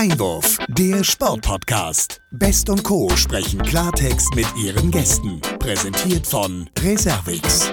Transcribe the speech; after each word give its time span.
Einwurf, 0.00 0.56
der 0.68 1.04
Sportpodcast. 1.04 2.22
Best 2.30 2.70
und 2.70 2.82
Co. 2.84 3.10
sprechen 3.16 3.60
Klartext 3.60 4.34
mit 4.34 4.46
ihren 4.56 4.90
Gästen. 4.90 5.42
Präsentiert 5.58 6.26
von 6.26 6.70
Reservix. 6.78 7.70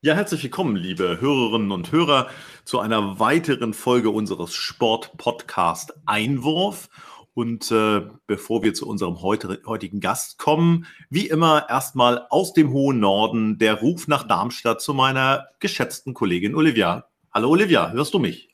Ja, 0.00 0.14
herzlich 0.14 0.44
willkommen, 0.44 0.76
liebe 0.76 1.20
Hörerinnen 1.20 1.72
und 1.72 1.90
Hörer, 1.90 2.28
zu 2.64 2.78
einer 2.78 3.18
weiteren 3.18 3.74
Folge 3.74 4.10
unseres 4.10 4.54
Sportpodcast 4.54 5.92
Einwurf. 6.06 6.88
Und 7.34 7.72
äh, 7.72 8.02
bevor 8.28 8.62
wir 8.62 8.74
zu 8.74 8.86
unserem 8.86 9.22
heutigen 9.22 9.98
Gast 9.98 10.38
kommen, 10.38 10.86
wie 11.10 11.26
immer 11.26 11.68
erstmal 11.68 12.28
aus 12.30 12.52
dem 12.52 12.70
hohen 12.70 13.00
Norden 13.00 13.58
der 13.58 13.80
Ruf 13.80 14.06
nach 14.06 14.22
Darmstadt 14.22 14.80
zu 14.80 14.94
meiner 14.94 15.48
geschätzten 15.58 16.14
Kollegin 16.14 16.54
Olivia. 16.54 17.08
Hallo 17.32 17.48
Olivia, 17.48 17.90
hörst 17.90 18.14
du 18.14 18.20
mich? 18.20 18.53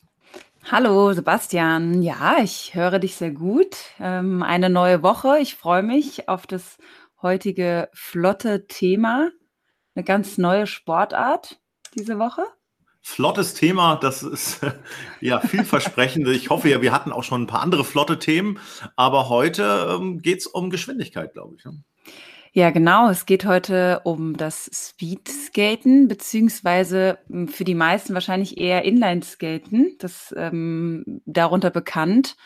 Hallo 0.73 1.13
Sebastian, 1.13 2.01
ja, 2.01 2.37
ich 2.41 2.77
höre 2.77 3.01
dich 3.01 3.17
sehr 3.17 3.33
gut. 3.33 3.77
Ähm, 3.99 4.45
eine 4.45 4.71
neue 4.71 5.03
Woche. 5.03 5.41
Ich 5.41 5.57
freue 5.57 5.83
mich 5.83 6.29
auf 6.29 6.47
das 6.47 6.79
heutige 7.21 7.89
flotte 7.93 8.69
Thema. 8.69 9.31
Eine 9.97 10.05
ganz 10.05 10.39
neue 10.39 10.69
Sportart 10.69 11.59
diese 11.97 12.21
Woche. 12.21 12.45
Flottes 13.01 13.55
Thema, 13.55 13.97
das 13.97 14.23
ist 14.23 14.61
ja 15.21 15.41
vielversprechend. 15.41 16.29
Ich 16.29 16.51
hoffe 16.51 16.69
ja, 16.69 16.81
wir 16.81 16.93
hatten 16.93 17.11
auch 17.11 17.25
schon 17.25 17.43
ein 17.43 17.49
paar 17.49 17.63
andere 17.63 17.85
flotte 17.85 18.21
Themen, 18.21 18.61
aber 18.95 19.29
heute 19.29 19.89
ähm, 19.99 20.23
geht 20.23 20.39
es 20.39 20.47
um 20.47 20.71
Geschwindigkeit, 20.71 21.33
glaube 21.33 21.57
ich. 21.59 21.65
Ne? 21.65 21.83
Ja, 22.53 22.71
genau. 22.71 23.09
Es 23.09 23.27
geht 23.27 23.45
heute 23.45 24.01
um 24.03 24.37
das 24.37 24.69
Speedskaten, 24.73 26.09
beziehungsweise 26.09 27.19
hm, 27.29 27.47
für 27.47 27.63
die 27.65 27.77
meisten 27.77 28.13
wahrscheinlich 28.13 28.59
eher 28.59 28.85
Inlineskaten, 28.85 29.97
das 30.01 30.35
ähm, 30.37 31.23
darunter 31.27 31.71
bekannt. 31.71 32.37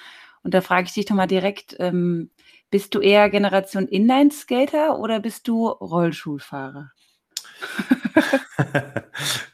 Und 0.43 0.53
da 0.53 0.61
frage 0.61 0.89
ich 0.89 0.93
dich 0.93 1.07
doch 1.07 1.15
mal 1.15 1.27
direkt, 1.27 1.77
ähm, 1.79 2.31
bist 2.71 2.95
du 2.95 3.01
eher 3.01 3.31
Generation 3.31 3.89
Inlineskater 3.89 4.99
oder 4.99 5.21
bist 5.21 5.49
du 5.49 5.69
Rollschuhfahrer? 5.69 6.91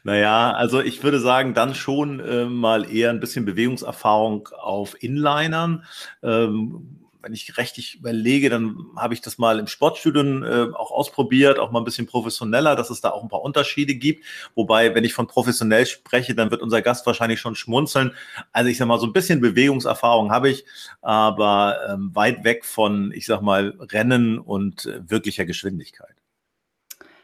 naja, 0.03 0.51
also 0.51 0.81
ich 0.81 1.01
würde 1.01 1.21
sagen, 1.21 1.53
dann 1.53 1.75
schon 1.75 2.19
äh, 2.19 2.45
mal 2.45 2.91
eher 2.91 3.09
ein 3.09 3.21
bisschen 3.21 3.45
Bewegungserfahrung 3.45 4.49
auf 4.59 5.01
Inlinern. 5.01 5.85
Ähm, 6.21 7.00
wenn 7.21 7.33
ich 7.33 7.57
richtig 7.57 7.95
überlege, 7.95 8.49
dann 8.49 8.87
habe 8.95 9.13
ich 9.13 9.21
das 9.21 9.37
mal 9.37 9.59
im 9.59 9.67
Sportstudium 9.67 10.43
äh, 10.43 10.73
auch 10.73 10.91
ausprobiert, 10.91 11.59
auch 11.59 11.71
mal 11.71 11.79
ein 11.79 11.85
bisschen 11.85 12.07
professioneller, 12.07 12.75
dass 12.75 12.89
es 12.89 13.01
da 13.01 13.11
auch 13.11 13.23
ein 13.23 13.29
paar 13.29 13.41
Unterschiede 13.41 13.95
gibt. 13.95 14.25
Wobei, 14.55 14.95
wenn 14.95 15.03
ich 15.03 15.13
von 15.13 15.27
professionell 15.27 15.85
spreche, 15.85 16.35
dann 16.35 16.51
wird 16.51 16.61
unser 16.61 16.81
Gast 16.81 17.05
wahrscheinlich 17.05 17.39
schon 17.39 17.55
schmunzeln. 17.55 18.11
Also 18.51 18.69
ich 18.69 18.77
sage 18.77 18.87
mal, 18.87 18.99
so 18.99 19.07
ein 19.07 19.13
bisschen 19.13 19.41
Bewegungserfahrung 19.41 20.31
habe 20.31 20.49
ich, 20.49 20.65
aber 21.01 21.77
ähm, 21.89 22.11
weit 22.13 22.43
weg 22.43 22.65
von, 22.65 23.11
ich 23.11 23.25
sage 23.25 23.43
mal, 23.43 23.75
Rennen 23.79 24.39
und 24.39 24.85
äh, 24.85 25.09
wirklicher 25.09 25.45
Geschwindigkeit. 25.45 26.15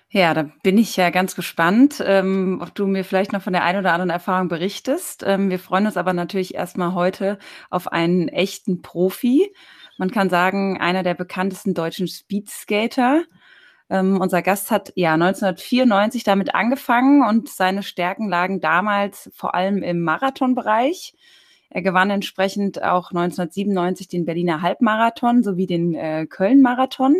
Ja, 0.09 0.33
da 0.33 0.49
bin 0.63 0.77
ich 0.77 0.95
ja 0.95 1.09
ganz 1.09 1.35
gespannt, 1.35 2.01
ähm, 2.05 2.59
ob 2.61 2.73
du 2.73 2.87
mir 2.87 3.03
vielleicht 3.03 3.33
noch 3.33 3.41
von 3.41 3.51
der 3.51 3.65
einen 3.65 3.79
oder 3.79 3.91
anderen 3.91 4.09
Erfahrung 4.09 4.47
berichtest. 4.47 5.23
Ähm, 5.27 5.49
wir 5.49 5.59
freuen 5.59 5.85
uns 5.85 5.97
aber 5.97 6.13
natürlich 6.13 6.55
erstmal 6.55 6.93
heute 6.93 7.37
auf 7.69 7.91
einen 7.91 8.29
echten 8.29 8.81
Profi. 8.81 9.53
Man 9.97 10.11
kann 10.11 10.29
sagen, 10.29 10.79
einer 10.79 11.03
der 11.03 11.15
bekanntesten 11.15 11.73
deutschen 11.73 12.07
Speedskater. 12.07 13.23
Ähm, 13.89 14.19
unser 14.21 14.41
Gast 14.41 14.69
hat 14.69 14.91
ja 14.95 15.13
1994 15.13 16.23
damit 16.23 16.53
angefangen 16.53 17.23
und 17.27 17.49
seine 17.49 17.83
Stärken 17.83 18.29
lagen 18.29 18.59
damals 18.59 19.31
vor 19.33 19.55
allem 19.55 19.81
im 19.81 20.01
Marathonbereich. 20.01 21.13
Er 21.69 21.81
gewann 21.81 22.09
entsprechend 22.09 22.81
auch 22.81 23.11
1997 23.11 24.07
den 24.07 24.25
Berliner 24.25 24.61
Halbmarathon 24.61 25.43
sowie 25.43 25.67
den 25.67 25.95
äh, 25.95 26.25
Köln-Marathon 26.27 27.15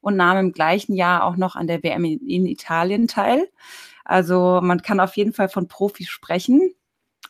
und 0.00 0.16
nahm 0.16 0.38
im 0.38 0.52
gleichen 0.52 0.94
Jahr 0.94 1.24
auch 1.24 1.36
noch 1.36 1.56
an 1.56 1.66
der 1.66 1.82
WM 1.82 2.04
in 2.04 2.46
Italien 2.46 3.08
teil. 3.08 3.48
Also 4.04 4.60
man 4.62 4.82
kann 4.82 5.00
auf 5.00 5.16
jeden 5.16 5.32
Fall 5.32 5.48
von 5.48 5.66
Profis 5.68 6.08
sprechen. 6.08 6.72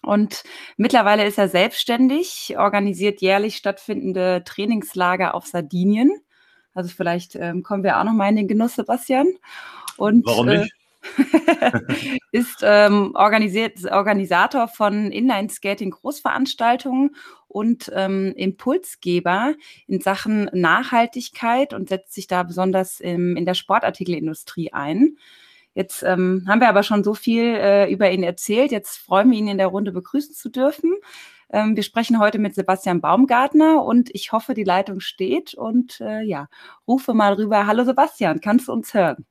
Und 0.06 0.44
mittlerweile 0.76 1.26
ist 1.26 1.36
er 1.36 1.48
selbstständig, 1.48 2.54
organisiert 2.56 3.20
jährlich 3.20 3.56
stattfindende 3.56 4.44
Trainingslager 4.44 5.34
auf 5.34 5.46
Sardinien. 5.46 6.12
Also 6.74 6.94
vielleicht 6.94 7.34
ähm, 7.34 7.64
kommen 7.64 7.82
wir 7.82 7.98
auch 7.98 8.04
noch 8.04 8.12
mal 8.12 8.28
in 8.28 8.36
den 8.36 8.46
Genuss, 8.46 8.76
Sebastian. 8.76 9.26
Und, 9.96 10.24
Warum 10.24 10.46
nicht? 10.46 10.72
Äh, 11.18 11.72
ist 12.30 12.60
ähm, 12.62 13.16
organisiert, 13.16 13.84
Organisator 13.90 14.68
von 14.68 15.10
Inline-Skating-Großveranstaltungen 15.10 17.16
und 17.48 17.90
ähm, 17.92 18.32
Impulsgeber 18.36 19.54
in 19.88 20.00
Sachen 20.00 20.48
Nachhaltigkeit 20.52 21.74
und 21.74 21.88
setzt 21.88 22.14
sich 22.14 22.28
da 22.28 22.44
besonders 22.44 23.00
im, 23.00 23.36
in 23.36 23.44
der 23.44 23.54
Sportartikelindustrie 23.54 24.72
ein. 24.72 25.16
Jetzt 25.76 26.02
ähm, 26.02 26.44
haben 26.48 26.60
wir 26.60 26.70
aber 26.70 26.82
schon 26.82 27.04
so 27.04 27.12
viel 27.12 27.44
äh, 27.44 27.92
über 27.92 28.10
ihn 28.10 28.22
erzählt. 28.22 28.72
Jetzt 28.72 28.96
freuen 28.96 29.30
wir 29.30 29.38
ihn 29.38 29.46
in 29.46 29.58
der 29.58 29.66
Runde 29.66 29.92
begrüßen 29.92 30.34
zu 30.34 30.48
dürfen. 30.48 30.94
Ähm, 31.52 31.76
wir 31.76 31.82
sprechen 31.82 32.18
heute 32.18 32.38
mit 32.38 32.54
Sebastian 32.54 33.02
Baumgartner 33.02 33.84
und 33.84 34.08
ich 34.14 34.32
hoffe, 34.32 34.54
die 34.54 34.64
Leitung 34.64 35.00
steht 35.00 35.52
und 35.52 36.00
äh, 36.00 36.22
ja, 36.22 36.48
rufe 36.88 37.12
mal 37.12 37.34
rüber. 37.34 37.66
Hallo 37.66 37.84
Sebastian, 37.84 38.40
kannst 38.40 38.68
du 38.68 38.72
uns 38.72 38.94
hören? 38.94 39.26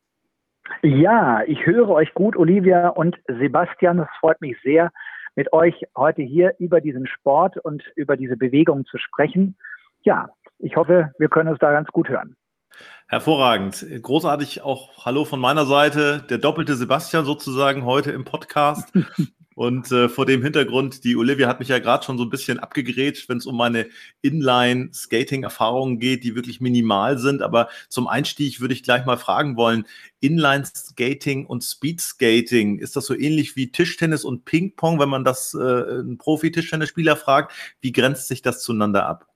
Ja, 0.84 1.41
ich 1.47 1.66
höre 1.66 1.89
euch 1.89 2.13
gut, 2.13 2.38
Olivia 2.38 2.89
und 2.89 3.17
Sebastian. 3.28 3.97
Es 3.97 4.07
freut 4.19 4.39
mich 4.39 4.55
sehr, 4.63 4.91
mit 5.34 5.51
euch 5.51 5.73
heute 5.97 6.22
hier 6.22 6.53
über 6.59 6.79
diesen 6.79 7.07
Sport 7.07 7.57
und 7.57 7.84
über 7.95 8.17
diese 8.17 8.38
Bewegung 8.38 8.85
zu 8.85 9.00
sprechen. 9.00 9.57
Ja, 10.03 10.29
ich 10.59 10.75
hoffe, 10.75 11.11
wir 11.17 11.29
können 11.29 11.50
uns 11.50 11.59
da 11.59 11.72
ganz 11.72 11.88
gut 11.88 12.07
hören. 12.07 12.35
Hervorragend. 13.07 13.85
Großartig 14.01 14.61
auch 14.61 15.05
Hallo 15.05 15.25
von 15.25 15.39
meiner 15.39 15.65
Seite. 15.65 16.23
Der 16.29 16.39
doppelte 16.39 16.75
Sebastian 16.75 17.23
sozusagen 17.23 17.85
heute 17.85 18.11
im 18.11 18.25
Podcast. 18.25 18.91
Und 19.55 19.89
äh, 19.93 20.09
vor 20.09 20.25
dem 20.25 20.43
Hintergrund, 20.43 21.05
die 21.05 21.15
Olivia 21.15 21.47
hat 21.47 21.59
mich 21.59 21.69
ja 21.69 21.79
gerade 21.79 22.03
schon 22.03 22.17
so 22.17 22.25
ein 22.25 22.29
bisschen 22.29 22.59
abgegrätscht, 22.59 23.29
wenn 23.29 23.37
es 23.37 23.45
um 23.45 23.55
meine 23.55 23.87
Inline-Skating-Erfahrungen 24.21 25.97
geht, 25.97 26.25
die 26.25 26.35
wirklich 26.35 26.59
minimal 26.59 27.17
sind. 27.17 27.41
Aber 27.41 27.69
zum 27.87 28.07
Einstieg 28.07 28.59
würde 28.59 28.73
ich 28.73 28.83
gleich 28.83 29.05
mal 29.05 29.17
fragen 29.17 29.55
wollen, 29.55 29.85
Inline-Skating 30.19 31.45
und 31.45 31.63
Speed-Skating, 31.63 32.79
ist 32.79 32.97
das 32.97 33.05
so 33.05 33.15
ähnlich 33.15 33.55
wie 33.55 33.71
Tischtennis 33.71 34.25
und 34.25 34.43
Ping-Pong, 34.43 34.99
wenn 34.99 35.09
man 35.09 35.23
das 35.23 35.53
äh, 35.53 35.59
einen 35.59 36.17
Profi-Tischtennisspieler 36.17 37.15
fragt? 37.15 37.53
Wie 37.79 37.93
grenzt 37.93 38.27
sich 38.27 38.41
das 38.41 38.61
zueinander 38.61 39.05
ab? 39.05 39.34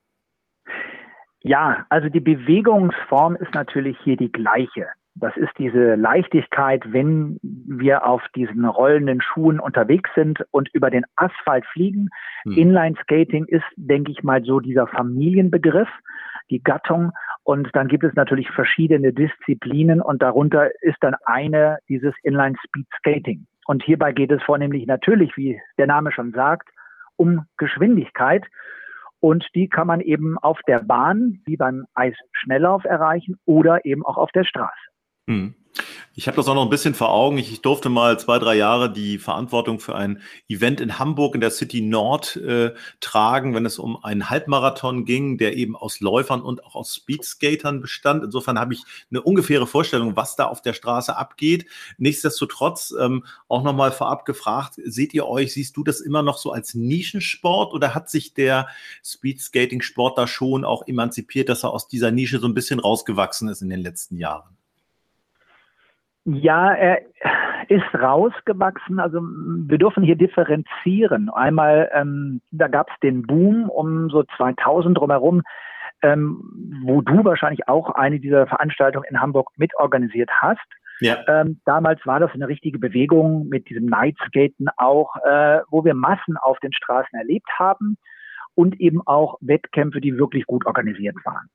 Ja, 1.42 1.86
also 1.90 2.10
die 2.10 2.20
Bewegungsform 2.20 3.36
ist 3.36 3.54
natürlich 3.54 3.98
hier 4.04 4.18
die 4.18 4.32
gleiche. 4.32 4.88
Das 5.16 5.36
ist 5.36 5.52
diese 5.58 5.96
Leichtigkeit, 5.96 6.84
wenn 6.94 7.40
wir 7.42 8.06
auf 8.06 8.22
diesen 8.36 8.66
rollenden 8.66 9.22
Schuhen 9.22 9.60
unterwegs 9.60 10.10
sind 10.16 10.46
und 10.52 10.70
über 10.74 10.90
den 10.90 11.04
Asphalt 11.16 11.66
fliegen. 11.66 12.10
Hm. 12.44 12.54
Inline 12.54 12.96
Skating 13.04 13.46
ist, 13.46 13.66
denke 13.76 14.12
ich 14.12 14.24
mal, 14.24 14.44
so 14.44 14.60
dieser 14.60 14.88
Familienbegriff, 14.88 15.90
die 16.50 16.64
Gattung. 16.64 17.12
Und 17.44 17.70
dann 17.74 17.88
gibt 17.88 18.04
es 18.04 18.14
natürlich 18.14 18.50
verschiedene 18.52 19.12
Disziplinen 19.12 20.02
und 20.02 20.22
darunter 20.22 20.70
ist 20.82 20.98
dann 21.02 21.16
eine 21.26 21.80
dieses 21.90 22.14
Inline 22.24 22.56
Speed 22.66 22.88
Skating. 22.98 23.46
Und 23.66 23.84
hierbei 23.84 24.14
geht 24.14 24.32
es 24.32 24.42
vornehmlich 24.44 24.88
natürlich, 24.88 25.36
wie 25.36 25.60
der 25.78 25.88
Name 25.88 26.12
schon 26.12 26.32
sagt, 26.32 26.70
um 27.18 27.46
Geschwindigkeit. 27.58 28.46
Und 29.20 29.46
die 29.54 29.68
kann 29.68 29.88
man 29.88 30.02
eben 30.02 30.38
auf 30.38 30.60
der 30.68 30.80
Bahn, 30.80 31.42
wie 31.46 31.58
beim 31.58 31.86
Eisschnelllauf 31.94 32.86
erreichen 32.86 33.38
oder 33.46 33.86
eben 33.86 34.06
auch 34.06 34.18
auf 34.18 34.32
der 34.32 34.46
Straße. 34.46 34.74
Hm. 35.28 35.56
Ich 36.16 36.28
habe 36.28 36.36
das 36.36 36.50
auch 36.50 36.56
noch 36.56 36.64
ein 36.64 36.70
bisschen 36.70 36.96
vor 36.96 37.12
Augen. 37.12 37.38
Ich, 37.38 37.50
ich, 37.52 37.62
durfte 37.62 37.88
mal 37.88 38.20
zwei, 38.20 38.40
drei 38.40 38.56
Jahre 38.56 38.92
die 38.92 39.20
Verantwortung 39.20 39.80
für 39.80 39.96
ein 39.96 40.22
Event 40.50 40.82
in 40.82 41.00
Hamburg 41.00 41.34
in 41.36 41.40
der 41.40 41.52
City 41.52 41.80
Nord 41.80 42.36
äh, 42.36 42.74
tragen, 43.00 43.56
wenn 43.56 43.66
es 43.66 43.80
um 43.80 44.04
einen 44.04 44.30
Halbmarathon 44.30 45.06
ging, 45.06 45.38
der 45.38 45.56
eben 45.56 45.78
aus 45.78 46.02
Läufern 46.02 46.42
und 46.42 46.66
auch 46.66 46.76
aus 46.76 46.96
Speedskatern 46.96 47.80
bestand. 47.80 48.24
Insofern 48.24 48.60
habe 48.60 48.74
ich 48.74 48.84
eine 49.10 49.22
ungefähre 49.22 49.66
Vorstellung, 49.66 50.18
was 50.18 50.36
da 50.36 50.48
auf 50.48 50.62
der 50.62 50.74
Straße 50.74 51.16
abgeht. 51.16 51.68
Nichtsdestotrotz 51.98 52.94
ähm, 53.00 53.26
auch 53.48 53.64
nochmal 53.64 53.94
vorab 53.94 54.26
gefragt, 54.26 54.74
seht 54.84 55.14
ihr 55.14 55.26
euch, 55.26 55.54
siehst 55.54 55.78
du 55.78 55.86
das 55.86 56.02
immer 56.02 56.22
noch 56.22 56.38
so 56.38 56.52
als 56.52 56.74
Nischensport 56.74 57.74
oder 57.74 57.96
hat 57.96 58.10
sich 58.10 58.34
der 58.34 58.68
Speedskating-Sport 59.06 60.18
da 60.18 60.28
schon 60.28 60.66
auch 60.66 60.86
emanzipiert, 60.86 61.48
dass 61.48 61.64
er 61.64 61.72
aus 61.72 61.88
dieser 61.88 62.12
Nische 62.12 62.40
so 62.40 62.48
ein 62.48 62.54
bisschen 62.54 62.80
rausgewachsen 62.80 63.48
ist 63.48 63.62
in 63.62 63.70
den 63.70 63.80
letzten 63.80 64.18
Jahren? 64.18 64.59
Ja, 66.34 66.74
er 66.74 67.02
ist 67.70 67.94
rausgewachsen. 67.94 69.00
Also 69.00 69.20
wir 69.22 69.78
dürfen 69.78 70.04
hier 70.04 70.16
differenzieren. 70.16 71.30
Einmal, 71.30 71.90
ähm, 71.94 72.42
da 72.52 72.68
gab 72.68 72.90
es 72.90 73.00
den 73.02 73.24
Boom 73.24 73.70
um 73.70 74.10
so 74.10 74.24
2000 74.38 74.98
drumherum, 74.98 75.42
ähm, 76.02 76.82
wo 76.84 77.02
du 77.02 77.24
wahrscheinlich 77.26 77.68
auch 77.68 77.92
eine 77.92 78.20
dieser 78.20 78.48
Veranstaltungen 78.48 79.06
in 79.10 79.20
Hamburg 79.20 79.50
mitorganisiert 79.58 80.30
hast. 80.40 80.60
Ja. 81.00 81.18
Ähm, 81.28 81.62
damals 81.66 82.06
war 82.06 82.20
das 82.20 82.32
eine 82.34 82.48
richtige 82.48 82.78
Bewegung 82.78 83.48
mit 83.48 83.70
diesem 83.70 83.86
Nightskaten 83.86 84.68
auch, 84.78 85.16
äh, 85.26 85.62
wo 85.70 85.84
wir 85.84 85.94
Massen 85.94 86.38
auf 86.38 86.60
den 86.60 86.74
Straßen 86.74 87.18
erlebt 87.18 87.50
haben. 87.58 87.98
und 88.56 88.82
eben 88.82 89.02
auch 89.08 89.38
Wettkämpfe, 89.40 90.02
die 90.02 90.18
wirklich 90.18 90.46
gut 90.46 90.66
organisiert 90.66 91.16
waren. 91.24 91.50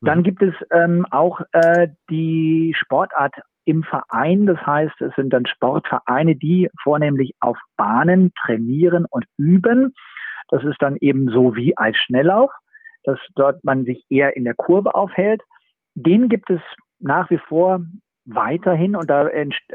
Dann 0.00 0.24
gibt 0.24 0.42
es 0.42 0.54
ähm, 0.72 1.06
auch 1.10 1.40
äh, 1.52 1.88
die 2.10 2.74
Sportart 2.76 3.34
im 3.64 3.82
Verein. 3.82 4.46
Das 4.46 4.58
heißt, 4.64 5.00
es 5.00 5.14
sind 5.16 5.32
dann 5.32 5.46
Sportvereine, 5.46 6.36
die 6.36 6.70
vornehmlich 6.82 7.34
auf 7.40 7.58
Bahnen 7.76 8.32
trainieren 8.44 9.06
und 9.10 9.24
üben. 9.36 9.94
Das 10.48 10.62
ist 10.64 10.80
dann 10.80 10.96
eben 11.00 11.28
so 11.30 11.56
wie 11.56 11.76
als 11.76 11.96
Schnelllauf, 11.96 12.50
dass 13.04 13.18
dort 13.34 13.64
man 13.64 13.84
sich 13.84 14.04
eher 14.08 14.36
in 14.36 14.44
der 14.44 14.54
Kurve 14.54 14.94
aufhält. 14.94 15.42
Den 15.94 16.28
gibt 16.28 16.50
es 16.50 16.60
nach 16.98 17.30
wie 17.30 17.38
vor 17.38 17.80
weiterhin 18.26 18.96
und 18.96 19.10
da, 19.10 19.28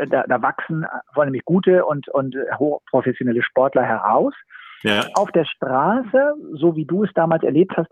da, 0.10 0.24
da 0.24 0.42
wachsen 0.42 0.86
vornehmlich 1.14 1.46
gute 1.46 1.86
und, 1.86 2.08
und 2.10 2.36
hochprofessionelle 2.58 3.44
Sportler 3.44 3.84
heraus. 3.84 4.34
Ja. 4.82 5.02
Auf 5.14 5.32
der 5.32 5.46
Straße, 5.46 6.36
so 6.54 6.76
wie 6.76 6.86
du 6.86 7.04
es 7.04 7.12
damals 7.14 7.44
erlebt 7.44 7.74
hast, 7.76 7.92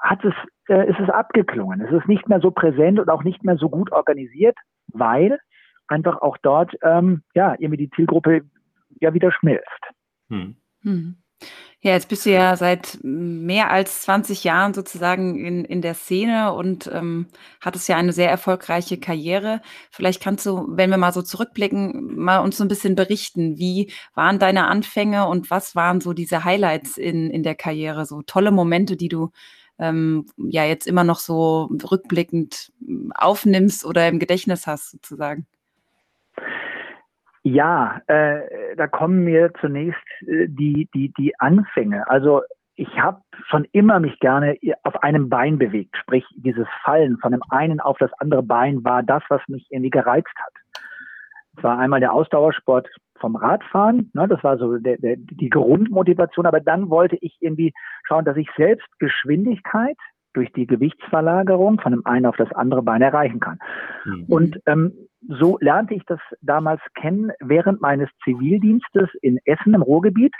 hat 0.00 0.24
es, 0.24 0.34
äh, 0.68 0.88
ist 0.88 0.98
es 1.00 1.10
abgeklungen. 1.10 1.80
Es 1.80 1.92
ist 1.92 2.08
nicht 2.08 2.28
mehr 2.28 2.40
so 2.40 2.50
präsent 2.50 2.98
und 2.98 3.08
auch 3.08 3.24
nicht 3.24 3.44
mehr 3.44 3.56
so 3.56 3.68
gut 3.68 3.92
organisiert, 3.92 4.56
weil 4.92 5.38
einfach 5.86 6.20
auch 6.20 6.36
dort 6.38 6.74
ähm, 6.82 7.22
ja 7.34 7.54
irgendwie 7.58 7.86
die 7.86 7.90
Zielgruppe 7.90 8.42
ja 9.00 9.14
wieder 9.14 9.32
schmilzt. 9.32 9.82
Hm. 10.28 10.56
Hm. 10.82 11.16
Ja, 11.80 11.92
jetzt 11.92 12.08
bist 12.08 12.26
du 12.26 12.30
ja 12.30 12.56
seit 12.56 12.98
mehr 13.02 13.70
als 13.70 14.02
20 14.02 14.42
Jahren 14.42 14.74
sozusagen 14.74 15.38
in, 15.44 15.64
in 15.64 15.80
der 15.80 15.94
Szene 15.94 16.52
und 16.52 16.90
ähm, 16.92 17.28
hattest 17.60 17.88
ja 17.88 17.96
eine 17.96 18.12
sehr 18.12 18.28
erfolgreiche 18.28 18.98
Karriere. 18.98 19.60
Vielleicht 19.92 20.20
kannst 20.20 20.44
du, 20.44 20.66
wenn 20.70 20.90
wir 20.90 20.96
mal 20.96 21.12
so 21.12 21.22
zurückblicken, 21.22 22.16
mal 22.16 22.38
uns 22.38 22.56
so 22.56 22.64
ein 22.64 22.68
bisschen 22.68 22.96
berichten, 22.96 23.58
wie 23.58 23.92
waren 24.14 24.40
deine 24.40 24.66
Anfänge 24.66 25.28
und 25.28 25.52
was 25.52 25.76
waren 25.76 26.00
so 26.00 26.14
diese 26.14 26.42
Highlights 26.42 26.98
in, 26.98 27.30
in 27.30 27.44
der 27.44 27.54
Karriere, 27.54 28.06
so 28.06 28.22
tolle 28.22 28.50
Momente, 28.50 28.96
die 28.96 29.08
du 29.08 29.30
ähm, 29.78 30.26
ja 30.36 30.64
jetzt 30.64 30.86
immer 30.86 31.04
noch 31.04 31.18
so 31.18 31.70
rückblickend 31.90 32.72
hm, 32.84 33.12
aufnimmst 33.14 33.84
oder 33.84 34.08
im 34.08 34.18
Gedächtnis 34.18 34.66
hast 34.66 34.90
sozusagen? 34.90 35.46
Ja, 37.42 38.02
äh, 38.08 38.76
da 38.76 38.86
kommen 38.86 39.24
mir 39.24 39.52
zunächst 39.60 40.02
äh, 40.22 40.46
die, 40.48 40.88
die, 40.94 41.12
die 41.16 41.38
Anfänge. 41.38 42.08
Also 42.08 42.42
ich 42.74 42.88
habe 42.98 43.22
schon 43.48 43.66
immer 43.72 43.98
mich 44.00 44.18
gerne 44.20 44.56
auf 44.84 45.02
einem 45.02 45.28
Bein 45.28 45.58
bewegt. 45.58 45.96
Sprich, 45.96 46.24
dieses 46.36 46.66
Fallen 46.84 47.18
von 47.18 47.32
dem 47.32 47.42
einen 47.50 47.80
auf 47.80 47.98
das 47.98 48.12
andere 48.18 48.42
Bein 48.42 48.84
war 48.84 49.02
das, 49.02 49.22
was 49.28 49.40
mich 49.48 49.66
irgendwie 49.70 49.90
gereizt 49.90 50.34
hat. 50.36 50.52
Es 51.56 51.64
war 51.64 51.78
einmal 51.78 51.98
der 51.98 52.12
Ausdauersport 52.12 52.88
vom 53.20 53.36
Radfahren. 53.36 54.10
Ne, 54.14 54.26
das 54.28 54.42
war 54.42 54.58
so 54.58 54.78
der, 54.78 54.98
der, 54.98 55.16
die 55.16 55.50
Grundmotivation. 55.50 56.46
Aber 56.46 56.60
dann 56.60 56.90
wollte 56.90 57.16
ich 57.20 57.36
irgendwie 57.40 57.72
schauen, 58.04 58.24
dass 58.24 58.36
ich 58.36 58.48
selbst 58.56 58.86
Geschwindigkeit 58.98 59.96
durch 60.34 60.52
die 60.52 60.66
Gewichtsverlagerung 60.66 61.80
von 61.80 61.92
dem 61.92 62.06
einen 62.06 62.26
auf 62.26 62.36
das 62.36 62.52
andere 62.52 62.82
Bein 62.82 63.02
erreichen 63.02 63.40
kann. 63.40 63.58
Mhm. 64.04 64.24
Und 64.28 64.60
ähm, 64.66 64.92
so 65.26 65.58
lernte 65.60 65.94
ich 65.94 66.04
das 66.06 66.20
damals 66.42 66.80
kennen 66.94 67.32
während 67.40 67.80
meines 67.80 68.08
Zivildienstes 68.24 69.08
in 69.20 69.38
Essen 69.44 69.74
im 69.74 69.82
Ruhrgebiet, 69.82 70.34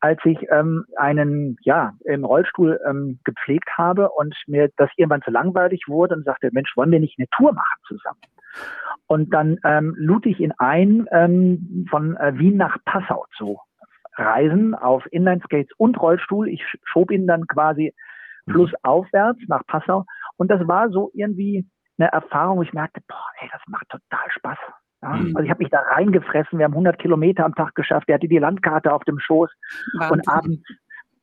als 0.00 0.20
ich 0.24 0.38
ähm, 0.50 0.84
einen 0.96 1.56
ja 1.62 1.92
im 2.04 2.24
Rollstuhl 2.24 2.78
ähm, 2.88 3.20
gepflegt 3.24 3.70
habe 3.78 4.10
und 4.10 4.34
mir 4.46 4.68
das 4.76 4.90
irgendwann 4.96 5.22
zu 5.22 5.30
langweilig 5.30 5.84
wurde 5.86 6.14
und 6.14 6.24
sagte, 6.24 6.50
Mensch, 6.52 6.76
wollen 6.76 6.90
wir 6.90 7.00
nicht 7.00 7.18
eine 7.18 7.28
Tour 7.28 7.52
machen 7.52 7.80
zusammen? 7.86 8.18
Und 9.06 9.32
dann 9.34 9.58
ähm, 9.64 9.94
lud 9.96 10.26
ich 10.26 10.40
ihn 10.40 10.52
ein, 10.58 11.06
ähm, 11.10 11.86
von 11.90 12.16
äh, 12.16 12.38
Wien 12.38 12.56
nach 12.56 12.78
Passau 12.84 13.26
zu 13.36 13.58
reisen 14.16 14.74
auf 14.74 15.04
Inlineskates 15.10 15.72
und 15.76 16.00
Rollstuhl. 16.00 16.48
Ich 16.48 16.62
schob 16.84 17.10
ihn 17.10 17.26
dann 17.26 17.46
quasi 17.46 17.94
flussaufwärts 18.50 19.40
nach 19.48 19.66
Passau. 19.66 20.04
Und 20.36 20.50
das 20.50 20.66
war 20.66 20.90
so 20.90 21.10
irgendwie 21.14 21.66
eine 21.98 22.10
Erfahrung, 22.10 22.58
wo 22.58 22.62
ich 22.62 22.72
merkte, 22.72 23.00
boah, 23.06 23.26
ey, 23.40 23.48
das 23.52 23.60
macht 23.68 23.88
total 23.88 24.30
Spaß. 24.30 24.58
Ja, 25.02 25.08
mhm. 25.10 25.36
Also 25.36 25.44
ich 25.44 25.50
habe 25.50 25.62
mich 25.62 25.70
da 25.70 25.80
reingefressen. 25.80 26.58
Wir 26.58 26.64
haben 26.64 26.72
100 26.72 26.98
Kilometer 26.98 27.44
am 27.44 27.54
Tag 27.54 27.74
geschafft. 27.74 28.08
Er 28.08 28.14
hatte 28.16 28.28
die 28.28 28.38
Landkarte 28.38 28.92
auf 28.92 29.04
dem 29.04 29.18
Schoß. 29.18 29.50
Wahnsinn. 29.98 30.12
Und 30.12 30.28
abends 30.28 30.62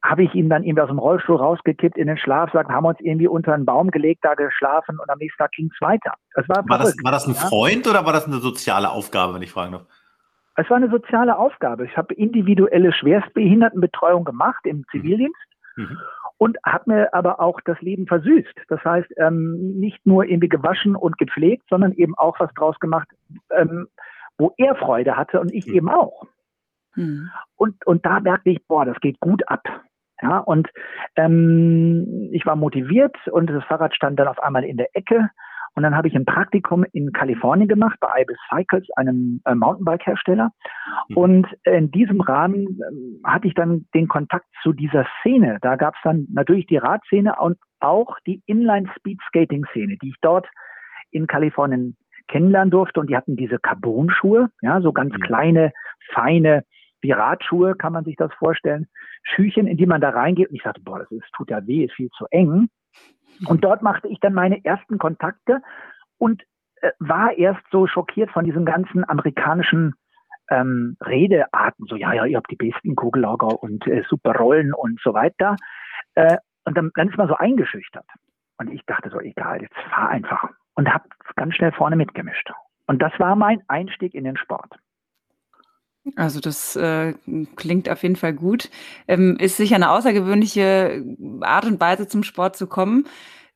habe 0.01 0.23
ich 0.23 0.33
ihn 0.33 0.49
dann 0.49 0.63
irgendwie 0.63 0.81
aus 0.81 0.89
dem 0.89 0.99
Rollstuhl 0.99 1.35
rausgekippt 1.35 1.97
in 1.97 2.07
den 2.07 2.17
Schlafsack, 2.17 2.69
haben 2.69 2.85
uns 2.85 2.99
irgendwie 3.01 3.27
unter 3.27 3.53
einen 3.53 3.65
Baum 3.65 3.91
gelegt, 3.91 4.23
da 4.23 4.33
geschlafen 4.33 4.97
und 4.99 5.09
am 5.09 5.17
nächsten 5.17 5.37
Tag 5.37 5.51
ging 5.51 5.69
es 5.73 5.81
weiter. 5.81 6.13
Das 6.35 6.47
war, 6.47 6.63
war, 6.67 6.77
das, 6.77 6.95
war 7.03 7.11
das 7.11 7.27
ein 7.27 7.35
Freund 7.35 7.87
oder 7.87 8.05
war 8.05 8.13
das 8.13 8.25
eine 8.25 8.37
soziale 8.37 8.89
Aufgabe, 8.89 9.33
wenn 9.33 9.41
ich 9.41 9.51
fragen 9.51 9.73
darf? 9.73 9.85
Es 10.55 10.69
war 10.69 10.77
eine 10.77 10.89
soziale 10.89 11.37
Aufgabe. 11.37 11.85
Ich 11.85 11.95
habe 11.97 12.13
individuelle 12.13 12.93
Schwerstbehindertenbetreuung 12.93 14.25
gemacht 14.25 14.65
im 14.65 14.85
Zivildienst 14.91 15.35
mhm. 15.75 15.97
und 16.37 16.57
habe 16.65 16.91
mir 16.91 17.13
aber 17.13 17.39
auch 17.39 17.59
das 17.61 17.79
Leben 17.81 18.07
versüßt. 18.07 18.55
Das 18.69 18.83
heißt, 18.83 19.09
ähm, 19.17 19.79
nicht 19.79 20.05
nur 20.05 20.25
irgendwie 20.25 20.49
gewaschen 20.49 20.95
und 20.95 21.17
gepflegt, 21.17 21.63
sondern 21.69 21.93
eben 21.93 22.15
auch 22.15 22.39
was 22.39 22.53
draus 22.55 22.79
gemacht, 22.79 23.07
ähm, 23.51 23.87
wo 24.37 24.53
er 24.57 24.75
Freude 24.75 25.17
hatte 25.17 25.39
und 25.39 25.53
ich 25.53 25.67
mhm. 25.67 25.73
eben 25.75 25.89
auch. 25.89 26.25
Mhm. 26.95 27.29
Und, 27.55 27.85
und 27.85 28.05
da 28.05 28.19
merkte 28.19 28.49
ich, 28.49 28.65
boah, 28.67 28.85
das 28.85 28.99
geht 28.99 29.19
gut 29.19 29.47
ab. 29.47 29.63
Ja, 30.21 30.39
und 30.39 30.67
ähm, 31.15 32.29
ich 32.33 32.45
war 32.45 32.55
motiviert 32.55 33.15
und 33.27 33.49
das 33.49 33.63
Fahrrad 33.63 33.95
stand 33.95 34.19
dann 34.19 34.27
auf 34.27 34.39
einmal 34.39 34.65
in 34.65 34.77
der 34.77 34.89
Ecke. 34.93 35.29
Und 35.75 35.83
dann 35.83 35.95
habe 35.95 36.07
ich 36.07 36.15
ein 36.15 36.25
Praktikum 36.25 36.83
in 36.91 37.13
Kalifornien 37.13 37.69
gemacht 37.69 37.97
bei 38.01 38.23
Ibis 38.23 38.37
Cycles, 38.49 38.85
einem 38.97 39.39
äh, 39.45 39.55
Mountainbike-Hersteller. 39.55 40.49
Mhm. 41.07 41.17
Und 41.17 41.47
in 41.63 41.89
diesem 41.91 42.19
Rahmen 42.19 42.81
äh, 42.81 43.27
hatte 43.27 43.47
ich 43.47 43.53
dann 43.53 43.85
den 43.93 44.07
Kontakt 44.09 44.45
zu 44.61 44.73
dieser 44.73 45.05
Szene. 45.19 45.57
Da 45.61 45.77
gab 45.77 45.95
es 45.95 46.01
dann 46.03 46.27
natürlich 46.33 46.67
die 46.67 46.77
Radszene 46.77 47.35
und 47.39 47.57
auch 47.79 48.17
die 48.25 48.41
Inline-Speed-Skating-Szene, 48.45 49.97
die 50.01 50.09
ich 50.09 50.17
dort 50.21 50.47
in 51.11 51.27
Kalifornien 51.27 51.95
kennenlernen 52.27 52.71
durfte. 52.71 52.99
Und 52.99 53.09
die 53.09 53.15
hatten 53.15 53.37
diese 53.37 53.59
Carbon-Schuhe, 53.59 54.49
ja, 54.61 54.81
so 54.81 54.91
ganz 54.91 55.13
mhm. 55.13 55.21
kleine, 55.21 55.71
feine 56.13 56.65
wie 57.01 57.11
Radschuhe, 57.11 57.75
kann 57.75 57.93
man 57.93 58.03
sich 58.03 58.15
das 58.15 58.33
vorstellen. 58.33 58.87
Schüchen, 59.23 59.67
in 59.67 59.77
die 59.77 59.85
man 59.85 60.01
da 60.01 60.09
reingeht. 60.09 60.49
Und 60.49 60.55
ich 60.55 60.63
sagte, 60.63 60.81
boah, 60.81 60.99
das 60.99 61.11
ist, 61.11 61.31
tut 61.33 61.49
ja 61.49 61.65
weh, 61.65 61.85
ist 61.85 61.93
viel 61.93 62.09
zu 62.09 62.25
eng. 62.31 62.69
Und 63.45 63.63
dort 63.63 63.81
machte 63.81 64.07
ich 64.07 64.19
dann 64.19 64.33
meine 64.33 64.63
ersten 64.65 64.97
Kontakte 64.97 65.61
und 66.17 66.43
äh, 66.81 66.91
war 66.99 67.37
erst 67.37 67.61
so 67.71 67.87
schockiert 67.87 68.31
von 68.31 68.45
diesen 68.45 68.65
ganzen 68.65 69.07
amerikanischen 69.07 69.93
ähm, 70.49 70.97
Redearten. 71.01 71.85
So, 71.87 71.95
ja, 71.95 72.13
ja, 72.13 72.25
ihr 72.25 72.37
habt 72.37 72.51
die 72.51 72.55
besten 72.55 72.95
Kugellager 72.95 73.61
und 73.61 73.85
äh, 73.87 74.03
super 74.09 74.33
Rollen 74.35 74.73
und 74.73 74.99
so 75.01 75.13
weiter. 75.13 75.55
Äh, 76.15 76.37
und 76.65 76.77
dann, 76.77 76.91
dann 76.95 77.09
ist 77.09 77.17
man 77.17 77.27
so 77.27 77.35
eingeschüchtert. 77.35 78.05
Und 78.57 78.71
ich 78.71 78.85
dachte 78.85 79.09
so, 79.09 79.19
egal, 79.19 79.61
jetzt 79.61 79.77
fahr 79.89 80.09
einfach. 80.09 80.49
Und 80.75 80.93
habe 80.93 81.07
ganz 81.35 81.55
schnell 81.55 81.71
vorne 81.71 81.95
mitgemischt. 81.95 82.51
Und 82.87 83.01
das 83.01 83.13
war 83.19 83.35
mein 83.35 83.61
Einstieg 83.67 84.13
in 84.13 84.23
den 84.23 84.37
Sport. 84.37 84.75
Also 86.15 86.39
das 86.39 86.75
äh, 86.75 87.13
klingt 87.55 87.89
auf 87.89 88.03
jeden 88.03 88.15
Fall 88.15 88.33
gut. 88.33 88.69
Ähm, 89.07 89.37
ist 89.39 89.57
sicher 89.57 89.75
eine 89.75 89.91
außergewöhnliche 89.91 91.03
Art 91.41 91.65
und 91.65 91.79
Weise 91.79 92.07
zum 92.07 92.23
Sport 92.23 92.55
zu 92.55 92.67
kommen. 92.67 93.07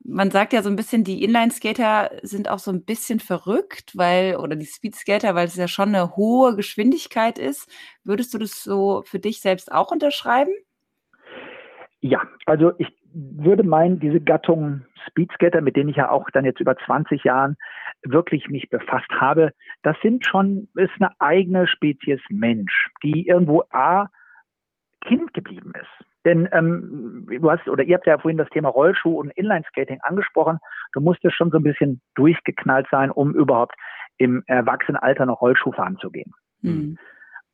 Man 0.05 0.31
sagt 0.31 0.51
ja 0.51 0.61
so 0.61 0.69
ein 0.69 0.75
bisschen, 0.75 1.05
die 1.05 1.23
Inline-Skater 1.23 2.11
sind 2.23 2.49
auch 2.49 2.59
so 2.59 2.71
ein 2.71 2.83
bisschen 2.83 3.21
verrückt, 3.21 3.91
weil, 3.95 4.35
oder 4.35 4.55
die 4.57 4.65
Speedskater, 4.65 5.33
weil 5.33 5.47
es 5.47 5.55
ja 5.55 5.69
schon 5.69 5.89
eine 5.89 6.17
hohe 6.17 6.55
Geschwindigkeit 6.57 7.39
ist. 7.39 7.69
Würdest 8.03 8.33
du 8.33 8.37
das 8.37 8.63
so 8.63 9.03
für 9.05 9.19
dich 9.19 9.39
selbst 9.39 9.71
auch 9.71 9.91
unterschreiben? 9.91 10.51
Ja, 12.01 12.21
also 12.45 12.73
ich 12.79 12.87
würde 13.13 13.63
meinen, 13.63 13.99
diese 13.99 14.19
Gattung 14.19 14.85
Speedskater, 15.07 15.61
mit 15.61 15.75
denen 15.75 15.89
ich 15.89 15.97
ja 15.97 16.09
auch 16.09 16.29
dann 16.31 16.45
jetzt 16.45 16.59
über 16.59 16.75
20 16.75 17.23
Jahren 17.23 17.55
wirklich 18.03 18.49
mich 18.49 18.69
befasst 18.69 19.09
habe, 19.11 19.51
das 19.83 19.95
sind 20.01 20.25
schon, 20.25 20.67
ist 20.75 20.93
eine 20.99 21.11
eigene 21.19 21.67
Spezies 21.67 22.21
Mensch, 22.29 22.89
die 23.03 23.27
irgendwo 23.27 23.63
A, 23.71 24.07
Kind 25.01 25.33
geblieben 25.33 25.73
ist. 25.79 26.07
Denn 26.25 26.47
ähm, 26.53 27.27
du 27.27 27.51
hast, 27.51 27.67
oder 27.67 27.83
ihr 27.83 27.95
habt 27.95 28.07
ja 28.07 28.17
vorhin 28.17 28.37
das 28.37 28.49
Thema 28.49 28.69
Rollschuh 28.69 29.19
und 29.19 29.31
Inlineskating 29.31 29.99
angesprochen. 30.01 30.59
Du 30.93 31.01
musstest 31.01 31.35
schon 31.35 31.51
so 31.51 31.57
ein 31.57 31.63
bisschen 31.63 32.01
durchgeknallt 32.15 32.87
sein, 32.89 33.11
um 33.11 33.35
überhaupt 33.35 33.75
im 34.17 34.43
Erwachsenenalter 34.47 35.25
noch 35.25 35.41
Rollschuh 35.41 35.73
fahren 35.73 35.97
zu 35.99 36.09
gehen. 36.09 36.31
Mhm. 36.61 36.97